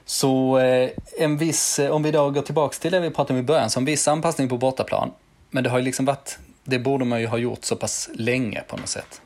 Så 0.05 0.59
eh, 0.59 0.91
en 1.19 1.37
viss, 1.37 1.79
eh, 1.79 1.91
om 1.91 2.03
vi 2.03 2.11
då 2.11 2.31
går 2.31 2.43
tillbaka 2.43 2.77
till 2.81 2.93
det 2.93 3.01
vi 3.01 3.11
pratade 3.11 3.39
om 3.39 3.45
i 3.45 3.47
början, 3.47 3.71
så 3.71 3.81
en 3.81 3.85
viss 3.85 4.09
anpassning 4.09 4.49
på 4.49 4.59
bortaplan. 4.59 5.13
Men 5.51 5.65
det 5.65 5.71
har 5.71 5.79
ju 5.79 5.85
liksom 5.85 6.05
varit, 6.05 6.39
det 6.65 6.79
borde 6.79 7.05
man 7.05 7.21
ju 7.21 7.27
ha 7.27 7.39
gjort 7.39 7.65
så 7.65 7.77
pass 7.77 8.11
länge 8.15 8.63
på 8.69 8.77
något 8.77 8.89
sätt. 8.89 9.21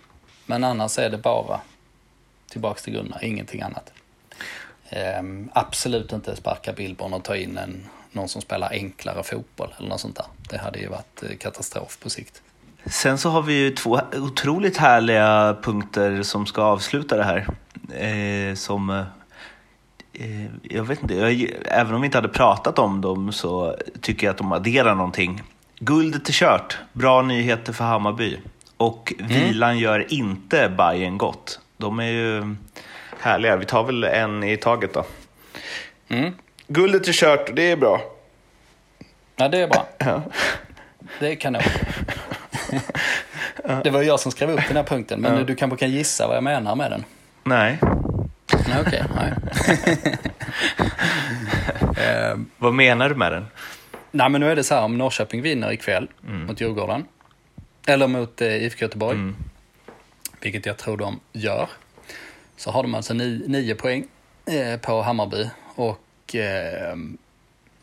Men 0.46 0.64
annars 0.64 0.98
är 0.98 1.11
det 1.11 1.18
bara 1.18 1.61
tillbaks 2.50 2.83
till 2.83 2.92
grunderna, 2.92 3.22
ingenting 3.22 3.62
annat. 3.62 3.92
Ehm, 4.88 5.50
absolut 5.52 6.12
inte 6.12 6.37
sparka 6.37 6.72
Billborn 6.72 7.12
och 7.12 7.24
ta 7.24 7.37
in 7.37 7.59
en, 7.59 7.87
någon 8.12 8.28
som 8.28 8.42
spelar 8.42 8.70
enklare 8.70 9.22
fotboll 9.22 9.74
eller 9.78 9.88
något 9.88 10.00
sånt 10.00 10.16
där. 10.16 10.26
Det 10.50 10.59
hade 10.59 10.78
ju 10.78 10.88
varit 10.88 11.22
eh, 11.22 11.37
katastrof 11.37 11.98
på 12.02 12.11
sikt. 12.11 12.42
Sen 12.87 13.18
så 13.18 13.30
har 13.30 13.42
vi 13.42 13.54
ju 13.54 13.70
två 13.70 14.00
otroligt 14.16 14.76
härliga 14.76 15.56
punkter 15.62 16.22
som 16.22 16.46
ska 16.46 16.62
avsluta 16.62 17.16
det 17.16 17.24
här. 17.24 17.46
Eh, 17.94 18.54
som, 18.54 18.90
eh, 18.90 19.04
eh 20.12 20.46
jag 20.62 20.85
vet 20.85 21.02
inte, 21.02 21.14
jag, 21.14 21.52
även 21.64 21.94
om 21.94 22.00
vi 22.00 22.04
inte 22.04 22.18
hade 22.18 22.28
pratat 22.28 22.78
om 22.78 23.00
dem 23.00 23.33
så 23.33 23.76
tycker 24.00 24.26
jag 24.26 24.33
att 24.33 24.38
de 24.38 24.52
adderar 24.52 24.94
någonting. 24.94 25.42
Guldet 25.83 26.29
är 26.29 26.33
kört, 26.33 26.79
bra 26.93 27.23
nyheter 27.23 27.73
för 27.73 27.85
Hammarby. 27.85 28.38
Och 28.77 29.12
vilan 29.19 29.79
gör 29.79 30.12
inte 30.12 30.69
Bayern 30.69 31.19
gott. 31.19 31.61
De 31.77 31.99
är 32.01 32.05
ju 32.11 32.57
härliga. 33.21 33.57
Vi 33.57 33.64
tar 33.64 33.85
väl 33.85 34.05
en 34.05 34.45
i 34.45 34.57
taget 34.57 34.95
då. 34.95 35.05
Mm. 36.09 36.33
Guldet 36.66 37.09
är 37.09 37.12
kört, 37.12 37.51
det 37.57 37.71
är 37.71 37.77
bra. 37.77 38.01
Ja, 39.37 39.49
det 39.49 39.59
är 39.59 39.69
bra. 39.69 39.87
Ja. 39.99 40.23
Det 41.19 41.29
är 41.33 41.35
kanon. 41.35 41.62
Det 43.85 43.90
var 43.90 44.03
jag 44.03 44.21
som 44.21 44.33
skrev 44.33 44.51
upp 44.51 44.61
den 44.69 44.77
här 44.77 44.85
punkten, 44.85 45.21
men 45.21 45.37
Ja. 45.37 45.43
du 45.45 45.55
kanske 45.55 45.77
kan 45.79 45.90
gissa 45.90 46.27
vad 46.27 46.37
jag 46.37 46.45
menar 46.45 46.77
med 46.77 46.90
den? 46.90 47.05
Nej, 47.45 47.79
Okej, 48.87 49.05
nej. 49.14 49.33
Ehm, 52.07 52.47
vad 52.59 52.75
menar 52.75 53.09
du 53.09 53.14
med 53.14 53.33
den? 53.33 53.47
Nej, 54.11 54.29
men 54.29 54.40
nu 54.40 54.51
är 54.51 54.57
det 54.57 54.64
så 54.64 54.75
här, 54.75 54.83
om 54.83 54.99
Norrköping 54.99 55.42
vinner 55.42 55.73
ikväll 55.73 56.09
mot 56.46 56.61
Djurgården, 56.61 57.05
eller 57.87 58.07
mot 58.07 58.40
eh, 58.40 58.55
IFK 58.64 58.83
Göteborg, 58.85 59.16
Mm. 59.16 59.37
vilket 60.40 60.66
jag 60.66 60.77
tror 60.79 60.96
de 60.96 61.20
gör, 61.33 61.68
så 62.57 62.70
har 62.70 62.83
de 62.83 62.94
alltså 62.94 63.14
ni, 63.14 63.44
nio 63.46 63.75
poäng 63.75 64.07
eh, 64.46 64.81
på 64.81 65.03
Hammarby. 65.03 65.51
Och 65.75 66.35
eh, 66.35 66.96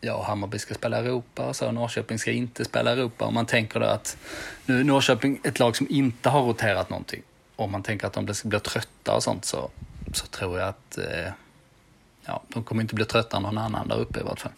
ja, 0.02 0.24
Hammarby 0.24 0.60
ska 0.60 0.74
spela 0.74 0.98
Europa, 0.98 1.54
så 1.54 1.72
Norrköping 1.72 2.20
ska 2.20 2.32
inte 2.32 2.66
spela 2.66 2.92
Europa. 2.92 3.26
Om 3.26 3.34
man 3.34 3.46
tänker 3.46 3.80
då 3.80 3.86
att 3.86 4.18
nu 4.66 4.80
är 4.80 4.84
Norrköping 4.84 5.40
ett 5.44 5.60
lag 5.60 5.76
som 5.76 5.88
inte 5.90 6.30
har 6.30 6.42
roterat 6.42 6.90
någonting. 6.90 7.22
Om 7.56 7.72
man 7.72 7.84
tänker 7.84 8.08
att 8.08 8.14
de 8.14 8.26
blir, 8.26 8.48
blir 8.48 8.60
trötta 8.60 9.16
och 9.16 9.24
sånt 9.24 9.46
så, 9.46 9.70
så 10.14 10.26
tror 10.26 10.60
jag 10.60 10.68
att 10.70 10.98
eh, 10.98 11.32
ja, 12.26 12.44
de 12.48 12.64
kommer 12.64 12.82
inte 12.82 12.96
bli 12.96 13.06
trötta 13.06 13.38
än 13.38 13.44
någon 13.44 13.58
annan 13.58 13.88
där 13.88 14.00
uppe 14.00 14.20
i 14.20 14.24
vart 14.24 14.40
fall. 14.40 14.52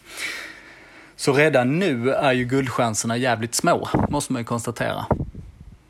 Så 1.20 1.32
redan 1.32 1.78
nu 1.78 2.10
är 2.10 2.32
ju 2.32 2.44
guldchanserna 2.44 3.16
jävligt 3.16 3.54
små, 3.54 3.88
måste 4.08 4.32
man 4.32 4.40
ju 4.40 4.44
konstatera. 4.46 5.06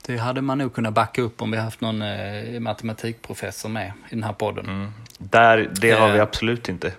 Det 0.07 0.17
hade 0.17 0.41
man 0.41 0.59
nog 0.59 0.75
kunnat 0.75 0.95
backa 0.95 1.23
upp 1.23 1.43
om 1.43 1.51
vi 1.51 1.57
haft 1.57 1.81
någon 1.81 2.03
eh, 2.03 2.61
matematikprofessor 2.61 3.69
med 3.69 3.93
i 4.09 4.15
den 4.15 4.23
här 4.23 4.33
podden. 4.33 4.93
Där, 5.19 5.71
det 5.81 5.91
har 5.91 6.13
vi 6.13 6.19
Eh. 6.19 6.23
absolut 6.23 6.69
inte. 6.69 6.93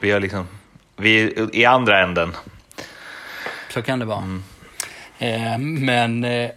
Vi 0.00 0.10
är 0.10 0.20
liksom, 0.20 0.48
vi 0.96 1.22
är 1.22 1.56
i 1.56 1.64
andra 1.64 2.02
änden. 2.02 2.32
Så 3.70 3.82
kan 3.82 3.98
det 3.98 4.04
vara. 4.04 4.40
Eh, 5.18 5.58
men, 5.58 6.24
eh, 6.24 6.50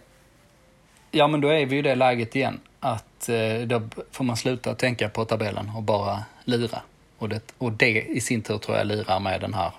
ja 1.10 1.26
men 1.28 1.40
då 1.40 1.48
är 1.48 1.66
vi 1.66 1.72
ju 1.74 1.78
i 1.78 1.82
det 1.82 1.94
läget 1.94 2.36
igen. 2.36 2.60
Att 2.80 3.28
eh, 3.28 3.66
då 3.66 3.82
får 4.12 4.24
man 4.24 4.36
sluta 4.36 4.74
tänka 4.74 5.08
på 5.08 5.24
tabellen 5.24 5.70
och 5.76 5.82
bara 5.82 6.22
lira. 6.44 6.80
Och 7.18 7.28
det, 7.28 7.40
och 7.58 7.72
det 7.72 8.02
i 8.02 8.20
sin 8.20 8.42
tur 8.42 8.58
tror 8.58 8.76
jag 8.76 8.86
lirar 8.86 9.20
med 9.20 9.40
den 9.40 9.54
här 9.54 9.70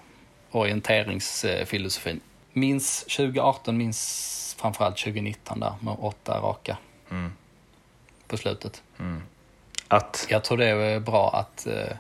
orienteringsfilosofin. 0.60 2.20
Minns 2.54 3.00
2018, 3.04 3.78
minns 3.78 4.56
framförallt 4.60 4.98
2019 4.98 5.60
där 5.60 5.74
med 5.82 5.96
åtta 6.00 6.40
raka 6.40 6.78
Mm. 7.12 7.32
på 8.28 8.38
slutet. 8.38 8.82
Att, 9.88 10.26
Jag 10.30 10.44
tror 10.44 10.58
det 10.58 10.66
är 10.68 11.00
bra 11.00 11.32
att, 11.36 11.68
eh, 11.68 11.96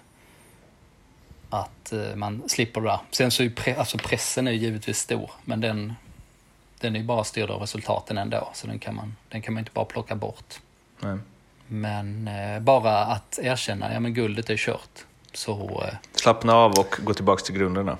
att 1.49 1.93
eh, 1.93 2.15
man 2.15 2.43
slipper 2.49 2.81
det 2.81 2.87
där. 2.87 2.99
Sen 3.11 3.31
så 3.31 3.43
är 3.43 3.49
pre- 3.49 3.77
alltså 3.79 3.97
pressen 3.97 4.47
är 4.47 4.51
givetvis 4.51 4.99
stor, 4.99 5.31
men 5.45 5.61
den, 5.61 5.93
den 6.79 6.95
är 6.95 6.99
ju 6.99 7.05
bara 7.05 7.23
styrd 7.23 7.49
av 7.49 7.61
resultaten 7.61 8.17
ändå, 8.17 8.49
så 8.53 8.67
den 8.67 8.79
kan 8.79 8.95
man, 8.95 9.15
den 9.29 9.41
kan 9.41 9.53
man 9.53 9.61
inte 9.61 9.71
bara 9.73 9.85
plocka 9.85 10.15
bort. 10.15 10.59
nej. 10.99 11.17
Men 11.69 12.27
eh, 12.27 12.59
bara 12.59 12.97
att 12.99 13.39
erkänna, 13.41 13.93
ja 13.93 13.99
men 13.99 14.13
guldet 14.13 14.49
är 14.49 14.57
kört. 14.57 15.05
Så, 15.33 15.83
Slappna 16.11 16.53
av 16.55 16.71
och 16.79 16.95
gå 17.03 17.13
tillbaka 17.13 17.43
till 17.43 17.55
grunderna. 17.55 17.97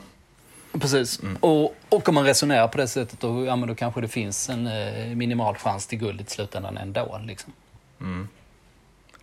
Precis. 0.80 1.20
Och, 1.40 1.76
och 1.90 2.10
om 2.10 2.16
man 2.16 2.24
resonerar 2.26 2.68
på 2.68 2.78
det 2.78 2.88
sättet, 2.88 3.20
då, 3.20 3.46
ja, 3.46 3.56
men 3.56 3.70
då 3.70 3.76
kanske 3.76 4.02
det 4.02 4.08
finns 4.08 4.50
en 4.50 4.68
eh, 4.68 5.16
minimal 5.16 5.56
chans 5.56 5.88
till 5.88 5.98
guld 6.00 6.22
i 6.22 6.24
slutändan 6.28 6.78
ändå. 6.78 7.22
Liksom. 7.26 7.54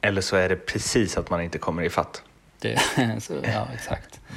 Eller 0.01 0.21
så 0.21 0.37
är 0.37 0.49
det 0.49 0.57
precis 0.57 1.17
att 1.17 1.31
man 1.31 1.43
inte 1.43 1.59
kommer 1.59 1.83
ifatt. 1.83 2.23
Det, 2.59 2.79
så, 3.23 3.35
ja, 3.43 3.69
exakt. 3.75 4.21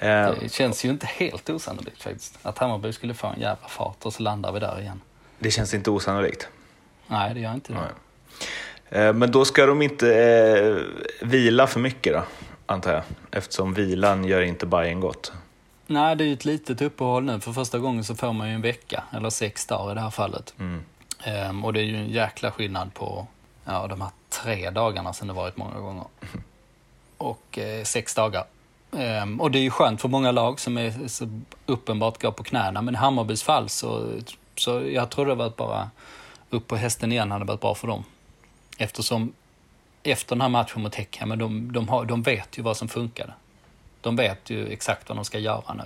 Eh, 0.00 0.30
Det 0.40 0.52
känns 0.52 0.84
ju 0.84 0.88
inte 0.90 1.06
helt 1.06 1.50
osannolikt 1.50 2.02
faktiskt. 2.02 2.38
Att 2.42 2.58
Hammarby 2.58 2.92
skulle 2.92 3.14
få 3.14 3.26
en 3.26 3.40
jävla 3.40 3.68
fart 3.68 3.96
och 4.06 4.12
så 4.12 4.22
landar 4.22 4.52
vi 4.52 4.60
där 4.60 4.80
igen. 4.80 5.00
det 5.38 5.50
känns 5.50 5.74
inte 5.74 5.90
osannolikt. 5.90 6.48
Nej, 7.06 7.34
det 7.34 7.40
gör 7.40 7.54
inte 7.54 7.72
det. 7.72 7.78
Nej. 8.90 9.06
Eh, 9.06 9.12
Men 9.12 9.30
då 9.30 9.44
ska 9.44 9.66
de 9.66 9.82
inte 9.82 10.14
eh, 10.14 10.76
vila 11.26 11.66
för 11.66 11.80
mycket 11.80 12.12
då, 12.12 12.22
antar 12.66 12.92
jag. 12.92 13.02
Eftersom 13.30 13.74
vilan 13.74 14.24
gör 14.24 14.40
inte 14.42 14.66
Bayern 14.66 15.00
gott. 15.00 15.32
Nej, 15.90 16.16
det 16.16 16.24
är 16.24 16.26
ju 16.26 16.32
ett 16.32 16.44
litet 16.44 16.82
uppehåll 16.82 17.24
nu. 17.24 17.40
För 17.40 17.52
första 17.52 17.78
gången 17.78 18.04
så 18.04 18.14
får 18.14 18.32
man 18.32 18.48
ju 18.48 18.54
en 18.54 18.62
vecka, 18.62 19.04
eller 19.12 19.30
sex 19.30 19.66
dagar 19.66 19.92
i 19.92 19.94
det 19.94 20.00
här 20.00 20.10
fallet. 20.10 20.54
Mm. 20.58 20.84
Ehm, 21.24 21.64
och 21.64 21.72
det 21.72 21.80
är 21.80 21.84
ju 21.84 21.96
en 21.96 22.08
jäkla 22.08 22.50
skillnad 22.50 22.94
på 22.94 23.26
ja, 23.64 23.86
de 23.86 24.00
här 24.00 24.10
tre 24.28 24.70
dagarna 24.70 25.12
som 25.12 25.28
det 25.28 25.34
varit 25.34 25.56
många 25.56 25.78
gånger. 25.80 26.04
Och 27.18 27.58
eh, 27.58 27.84
sex 27.84 28.14
dagar. 28.14 28.44
Ehm, 28.92 29.40
och 29.40 29.50
det 29.50 29.58
är 29.58 29.62
ju 29.62 29.70
skönt 29.70 30.00
för 30.00 30.08
många 30.08 30.30
lag 30.30 30.60
som 30.60 30.78
är 30.78 31.08
så 31.08 31.40
uppenbart 31.66 32.22
går 32.22 32.32
på 32.32 32.44
knäna. 32.44 32.82
Men 32.82 32.94
i 32.94 32.98
Hammarbys 32.98 33.42
fall 33.42 33.68
så, 33.68 34.12
så 34.56 34.82
jag 34.82 35.10
tror 35.10 35.26
det 35.26 35.34
varit 35.34 35.56
bara 35.56 35.90
upp 36.50 36.66
på 36.66 36.76
hästen 36.76 37.12
igen 37.12 37.30
hade 37.30 37.44
varit 37.44 37.60
bra 37.60 37.74
för 37.74 37.88
dem. 37.88 38.04
Eftersom 38.78 39.32
efter 40.02 40.36
den 40.36 40.40
här 40.40 40.48
matchen 40.48 40.82
mot 40.82 40.94
Häcken, 40.94 41.28
men 41.28 41.38
de, 41.38 41.72
de, 41.72 41.88
har, 41.88 42.04
de 42.04 42.22
vet 42.22 42.58
ju 42.58 42.62
vad 42.62 42.76
som 42.76 42.88
funkade. 42.88 43.32
De 44.00 44.16
vet 44.16 44.50
ju 44.50 44.68
exakt 44.68 45.08
vad 45.08 45.18
de 45.18 45.24
ska 45.24 45.38
göra 45.38 45.74
nu. 45.74 45.84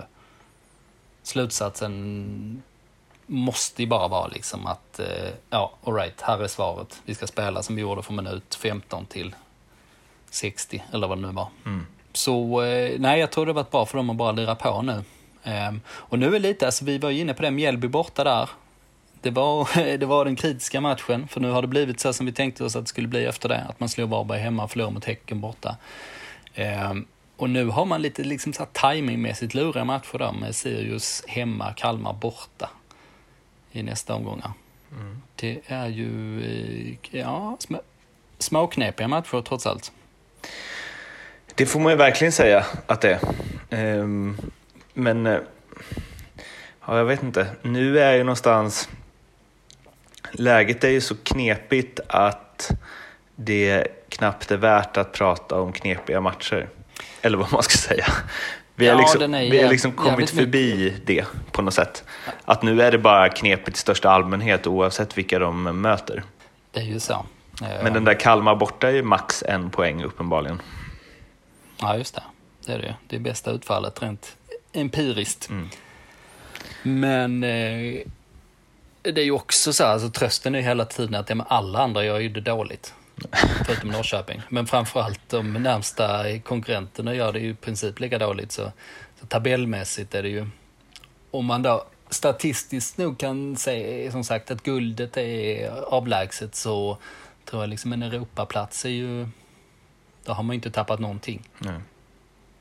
Slutsatsen 1.23 2.63
måste 3.25 3.81
ju 3.81 3.87
bara 3.87 4.07
vara 4.07 4.27
liksom 4.27 4.67
att, 4.67 4.99
eh, 4.99 5.29
ja, 5.49 5.73
alright, 5.83 6.21
här 6.21 6.43
är 6.43 6.47
svaret. 6.47 7.01
Vi 7.05 7.15
ska 7.15 7.27
spela 7.27 7.63
som 7.63 7.75
vi 7.75 7.81
gjorde 7.81 8.03
från 8.03 8.15
minut 8.15 8.55
15 8.55 9.05
till 9.05 9.35
60, 10.29 10.83
eller 10.93 11.07
vad 11.07 11.17
det 11.17 11.27
nu 11.27 11.33
var. 11.33 11.47
Så 12.13 12.61
eh, 12.61 12.99
nej, 12.99 13.19
jag 13.19 13.31
tror 13.31 13.45
det 13.45 13.53
varit 13.53 13.71
bra 13.71 13.85
för 13.85 13.97
dem 13.97 14.09
att 14.09 14.15
bara 14.15 14.31
lira 14.31 14.55
på 14.55 14.81
nu. 14.81 15.03
Ehm, 15.43 15.81
och 15.87 16.19
nu 16.19 16.35
är 16.35 16.39
lite, 16.39 16.65
alltså 16.65 16.85
vi 16.85 16.97
var 16.97 17.09
ju 17.09 17.19
inne 17.21 17.33
på 17.33 17.41
det, 17.41 17.51
Mjällby 17.51 17.87
borta 17.87 18.23
där. 18.23 18.49
Det 19.21 19.29
var, 19.29 19.69
det 19.97 20.05
var 20.05 20.25
den 20.25 20.35
kritiska 20.35 20.81
matchen, 20.81 21.27
för 21.27 21.39
nu 21.39 21.49
har 21.51 21.61
det 21.61 21.67
blivit 21.67 21.99
så 21.99 22.13
som 22.13 22.25
vi 22.25 22.31
tänkte 22.31 22.63
oss 22.63 22.75
att 22.75 22.83
det 22.83 22.89
skulle 22.89 23.07
bli 23.07 23.25
efter 23.25 23.49
det. 23.49 23.65
Att 23.69 23.79
man 23.79 23.89
slår 23.89 24.07
Varberg 24.07 24.39
hemma 24.39 24.63
och 24.63 24.71
förlorar 24.71 24.91
mot 24.91 25.05
Häcken 25.05 25.41
borta. 25.41 25.77
Och 27.37 27.49
nu 27.49 27.65
har 27.65 27.85
man 27.85 28.01
lite 28.01 28.23
liksom 28.23 28.53
så 28.53 28.63
här 28.73 28.91
timingmässigt 28.93 29.53
luriga 29.53 29.85
matcher 29.85 30.17
där 30.17 30.31
med 30.31 30.55
Sirius 30.55 31.23
hemma, 31.27 31.73
Kalmar 31.73 32.13
borta 32.13 32.69
i 33.71 33.83
nästa 33.83 34.15
omgångar. 34.15 34.51
Det 35.35 35.59
är 35.67 35.87
ju, 35.87 36.41
eh, 36.43 37.19
ja, 37.19 37.57
sm- 37.59 37.79
småknepiga 38.39 39.07
matcher 39.07 39.41
trots 39.41 39.67
allt. 39.67 39.91
Det 41.55 41.65
får 41.65 41.79
man 41.79 41.91
ju 41.91 41.97
verkligen 41.97 42.31
säga 42.31 42.65
att 42.87 43.01
det 43.01 43.13
är. 43.13 43.19
Ehm, 43.69 44.37
Men, 44.93 45.25
eh, 45.25 45.39
ja, 46.87 46.97
jag 46.97 47.05
vet 47.05 47.23
inte. 47.23 47.47
Nu 47.61 47.99
är 47.99 48.13
ju 48.13 48.23
någonstans... 48.23 48.89
Läget 50.31 50.83
är 50.83 50.89
ju 50.89 51.01
så 51.01 51.15
knepigt 51.23 51.99
att 52.07 52.71
det 53.35 53.87
knappt 54.09 54.51
är 54.51 54.57
värt 54.57 54.97
att 54.97 55.11
prata 55.11 55.59
om 55.61 55.73
knepiga 55.73 56.21
matcher. 56.21 56.69
Eller 57.23 57.37
vad 57.37 57.51
man 57.53 57.63
ska 57.63 57.77
säga. 57.77 58.05
Vi 58.75 58.87
har 58.87 58.95
Ja, 58.95 59.01
liksom, 59.01 59.31
vi 59.31 59.63
har 59.63 59.69
liksom 59.69 59.91
kommit 59.91 60.29
förbi 60.29 60.93
det 61.05 61.25
på 61.51 61.61
något 61.61 61.73
sätt. 61.73 62.03
Att 62.45 62.63
nu 62.63 62.81
är 62.81 62.91
det 62.91 62.97
bara 62.97 63.29
knepigt 63.29 63.77
i 63.77 63.79
största 63.79 64.09
allmänhet 64.09 64.67
oavsett 64.67 65.17
vilka 65.17 65.39
de 65.39 65.81
möter. 65.81 66.23
Det 66.71 66.79
är 66.79 66.83
ju 66.83 66.99
så. 66.99 67.25
Men 67.83 67.93
den 67.93 68.03
där 68.03 68.19
Kalmar 68.19 68.55
borta 68.55 68.87
är 68.87 68.91
ju 68.91 69.03
max 69.03 69.43
en 69.47 69.69
poäng 69.69 70.03
uppenbarligen. 70.03 70.61
Ja, 71.81 71.97
just 71.97 72.15
det. 72.15 72.23
Det 72.65 72.73
är 72.73 72.79
det 72.79 72.95
Det 73.07 73.15
är 73.15 73.19
bästa 73.19 73.51
utfallet 73.51 74.01
rent 74.01 74.35
empiriskt. 74.73 75.49
Mm. 75.49 75.69
Men 76.83 77.43
eh, 77.43 77.99
det 79.01 79.21
är 79.21 79.25
ju 79.25 79.31
också 79.31 79.73
så 79.73 79.85
alltså 79.85 80.09
trösten 80.09 80.55
är 80.55 80.59
ju 80.59 80.65
hela 80.65 80.85
tiden 80.85 81.15
att 81.15 81.29
ja, 81.29 81.45
alla 81.47 81.79
andra 81.79 82.05
gör 82.05 82.19
ju 82.19 82.29
det 82.29 82.41
dåligt. 82.41 82.93
Förutom 83.65 83.89
Norrköping. 83.89 84.41
Men 84.49 84.67
framförallt 84.67 85.29
de 85.29 85.53
närmsta 85.53 86.39
konkurrenterna 86.39 87.13
gör 87.15 87.33
det 87.33 87.39
ju 87.39 87.49
i 87.49 87.55
princip 87.55 87.99
lika 87.99 88.17
dåligt. 88.17 88.51
Så, 88.51 88.71
så 89.19 89.25
tabellmässigt 89.25 90.15
är 90.15 90.23
det 90.23 90.29
ju, 90.29 90.47
om 91.31 91.45
man 91.45 91.61
då 91.61 91.85
statistiskt 92.09 92.97
nog 92.97 93.19
kan 93.19 93.55
säga 93.57 94.11
som 94.11 94.23
sagt 94.23 94.51
att 94.51 94.63
guldet 94.63 95.17
är 95.17 95.69
avlägset 95.69 96.55
så 96.55 96.97
tror 97.45 97.61
jag 97.61 97.69
liksom 97.69 97.93
en 97.93 98.03
Europaplats 98.03 98.85
är 98.85 98.89
ju, 98.89 99.27
då 100.25 100.33
har 100.33 100.43
man 100.43 100.53
ju 100.53 100.55
inte 100.55 100.71
tappat 100.71 100.99
någonting. 100.99 101.49
Nej. 101.59 101.79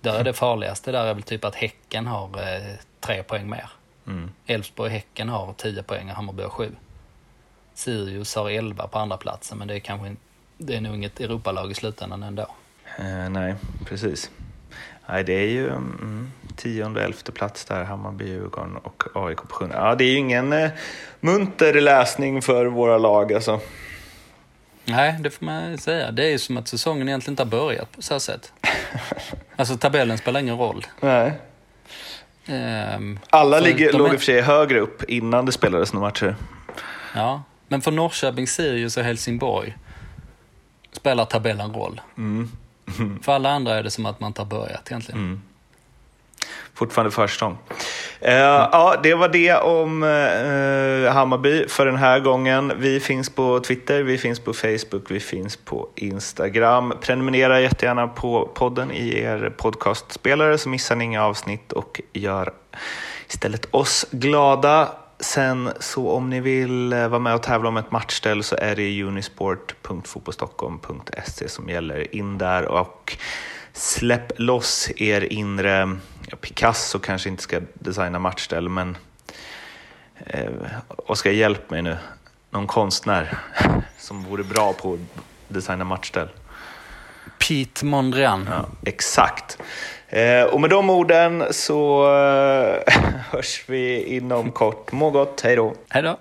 Där 0.01 0.14
är 0.14 0.25
det 0.25 0.33
farligaste 0.33 0.92
där 0.92 1.05
är 1.05 1.14
väl 1.14 1.22
typ 1.22 1.44
att 1.44 1.55
Häcken 1.55 2.07
har 2.07 2.29
eh, 2.38 2.75
tre 3.01 3.22
poäng 3.22 3.51
mer. 3.51 3.70
Mm. 4.07 4.31
Elfsborg 4.46 4.87
och 4.87 4.92
Häcken 4.92 5.29
har 5.29 5.53
10 5.53 5.83
poäng 5.83 6.11
och 6.11 6.16
Hammarby 6.16 6.42
har 6.42 6.51
7. 6.51 6.72
Sirius 7.75 8.35
har 8.35 8.51
11 8.51 8.88
på 8.88 8.98
andra 8.98 9.16
platsen 9.16 9.59
men 9.59 9.68
det 9.68 9.75
är 9.75 9.79
kanske 9.79 10.07
in- 10.07 10.16
det 10.66 10.77
är 10.77 10.81
nog 10.81 10.94
inget 10.94 11.20
Europalag 11.20 11.70
i 11.70 11.75
slutändan 11.75 12.22
ändå. 12.22 12.46
Eh, 12.98 13.29
nej, 13.31 13.55
precis. 13.85 14.31
Nej, 15.09 15.25
det 15.25 15.33
är 15.33 15.48
ju 15.48 15.68
mm, 15.68 16.33
tionde 16.57 17.01
och 17.01 17.07
elfte 17.07 17.33
plats 17.33 17.64
där, 17.64 17.85
Hammarby, 17.85 18.29
Djurgården 18.29 18.77
och 18.77 19.05
AIK 19.14 19.37
på 19.37 19.55
sjunde. 19.55 19.77
Ja, 19.77 19.94
det 19.94 20.05
är 20.05 20.11
ju 20.11 20.16
ingen 20.16 20.53
eh, 20.53 20.70
munter 21.20 21.81
läsning 21.81 22.42
för 22.42 22.66
våra 22.66 22.98
lag 22.98 23.33
alltså. 23.33 23.61
Nej, 24.85 25.16
det 25.20 25.31
får 25.31 25.44
man 25.44 25.79
säga. 25.79 26.11
Det 26.11 26.25
är 26.25 26.31
ju 26.31 26.38
som 26.38 26.57
att 26.57 26.68
säsongen 26.68 27.09
egentligen 27.09 27.33
inte 27.33 27.42
har 27.42 27.51
börjat 27.51 27.92
på 27.92 28.03
så 28.03 28.20
sätt. 28.20 28.53
Alltså 29.57 29.77
tabellen 29.77 30.18
spelar 30.18 30.40
ingen 30.40 30.59
roll. 30.59 30.87
Nej. 31.01 31.33
Ehm, 32.46 33.18
Alla 33.31 33.61
ligger, 33.61 33.92
låg 33.92 34.12
i 34.12 34.16
och 34.16 34.20
för 34.20 34.25
sig 34.25 34.40
högre 34.40 34.81
upp 34.81 35.03
innan 35.03 35.46
det 35.46 35.53
spelades 35.53 35.92
några 35.92 36.07
matcher. 36.07 36.37
Ja, 37.14 37.42
men 37.68 37.81
för 37.81 37.90
Norrköping, 37.90 38.46
Sirius 38.46 38.96
och 38.96 39.05
Helsingborg 39.05 39.77
spelar 40.92 41.24
tabellen 41.24 41.72
roll. 41.72 42.00
Mm. 42.18 42.50
För 43.22 43.33
alla 43.33 43.50
andra 43.50 43.74
är 43.74 43.83
det 43.83 43.90
som 43.90 44.07
att 44.07 44.20
man 44.20 44.35
har 44.37 44.44
börjat 44.44 44.90
egentligen. 44.90 45.42
Fortfarande 46.74 47.11
förstång. 47.11 47.59
Eh, 48.20 48.35
Ja, 48.35 49.00
det 49.02 49.14
var 49.14 49.28
det 49.28 49.55
om 49.55 50.02
eh, 50.02 51.12
Hammarby 51.12 51.68
för 51.68 51.87
den 51.87 51.96
här 51.96 52.20
gången. 52.20 52.72
Vi 52.76 53.00
finns 53.00 53.31
på 53.31 53.61
Twitter, 53.61 54.02
vi 54.02 54.18
finns 54.18 54.40
på 54.40 54.52
Facebook, 54.52 55.11
vi 55.11 55.20
finns 55.20 55.57
på 55.57 55.88
Instagram. 55.94 56.94
Prenumerera 57.00 57.61
jättegärna 57.61 58.09
på 58.09 58.50
podden 58.55 58.92
i 58.92 59.18
er 59.18 59.52
podcastspelare 59.57 60.59
så 60.59 60.68
missar 60.68 60.96
ni 60.96 61.05
inga 61.05 61.24
avsnitt 61.24 61.72
och 61.72 62.00
gör 62.12 62.52
istället 63.28 63.66
oss 63.70 64.07
glada. 64.11 64.88
Sen 65.22 65.72
så 65.80 66.11
om 66.11 66.30
ni 66.30 66.40
vill 66.40 66.92
eh, 66.92 67.08
vara 67.08 67.18
med 67.18 67.35
och 67.35 67.42
tävla 67.42 67.68
om 67.68 67.76
ett 67.76 67.90
matchställ 67.90 68.42
så 68.42 68.56
är 68.56 68.76
det 68.76 69.02
unisport.fotbollstockholm.se 69.02 71.48
som 71.48 71.68
gäller. 71.68 72.14
In 72.14 72.38
där 72.38 72.64
och 72.64 73.16
släpp 73.72 74.32
loss 74.37 74.90
er 74.96 75.32
inre... 75.32 75.96
Picasso 76.40 76.98
kanske 76.98 77.28
inte 77.28 77.42
ska 77.42 77.61
designa 77.74 78.18
matchställ, 78.18 78.68
men 78.68 78.96
eh, 80.26 80.50
Oskar, 80.88 81.30
hjälp 81.30 81.70
mig 81.70 81.82
nu. 81.82 81.96
Någon 82.50 82.66
konstnär 82.66 83.38
som 83.98 84.24
vore 84.24 84.44
bra 84.44 84.72
på 84.72 84.94
att 84.94 85.00
designa 85.48 85.85
matchställ. 85.85 86.28
Pete 87.38 87.85
Mondrian. 87.85 88.48
Ja, 88.50 88.66
exakt. 88.85 89.58
Eh, 90.12 90.44
och 90.44 90.61
med 90.61 90.70
de 90.70 90.90
orden 90.90 91.44
så 91.51 92.05
eh, 92.05 92.94
hörs 93.31 93.64
vi 93.66 94.05
inom 94.16 94.51
kort. 94.51 94.92
Må 94.92 95.11
gott, 95.11 95.40
hej 95.40 95.57
då! 95.57 95.75
Hej 95.88 96.03
då. 96.03 96.16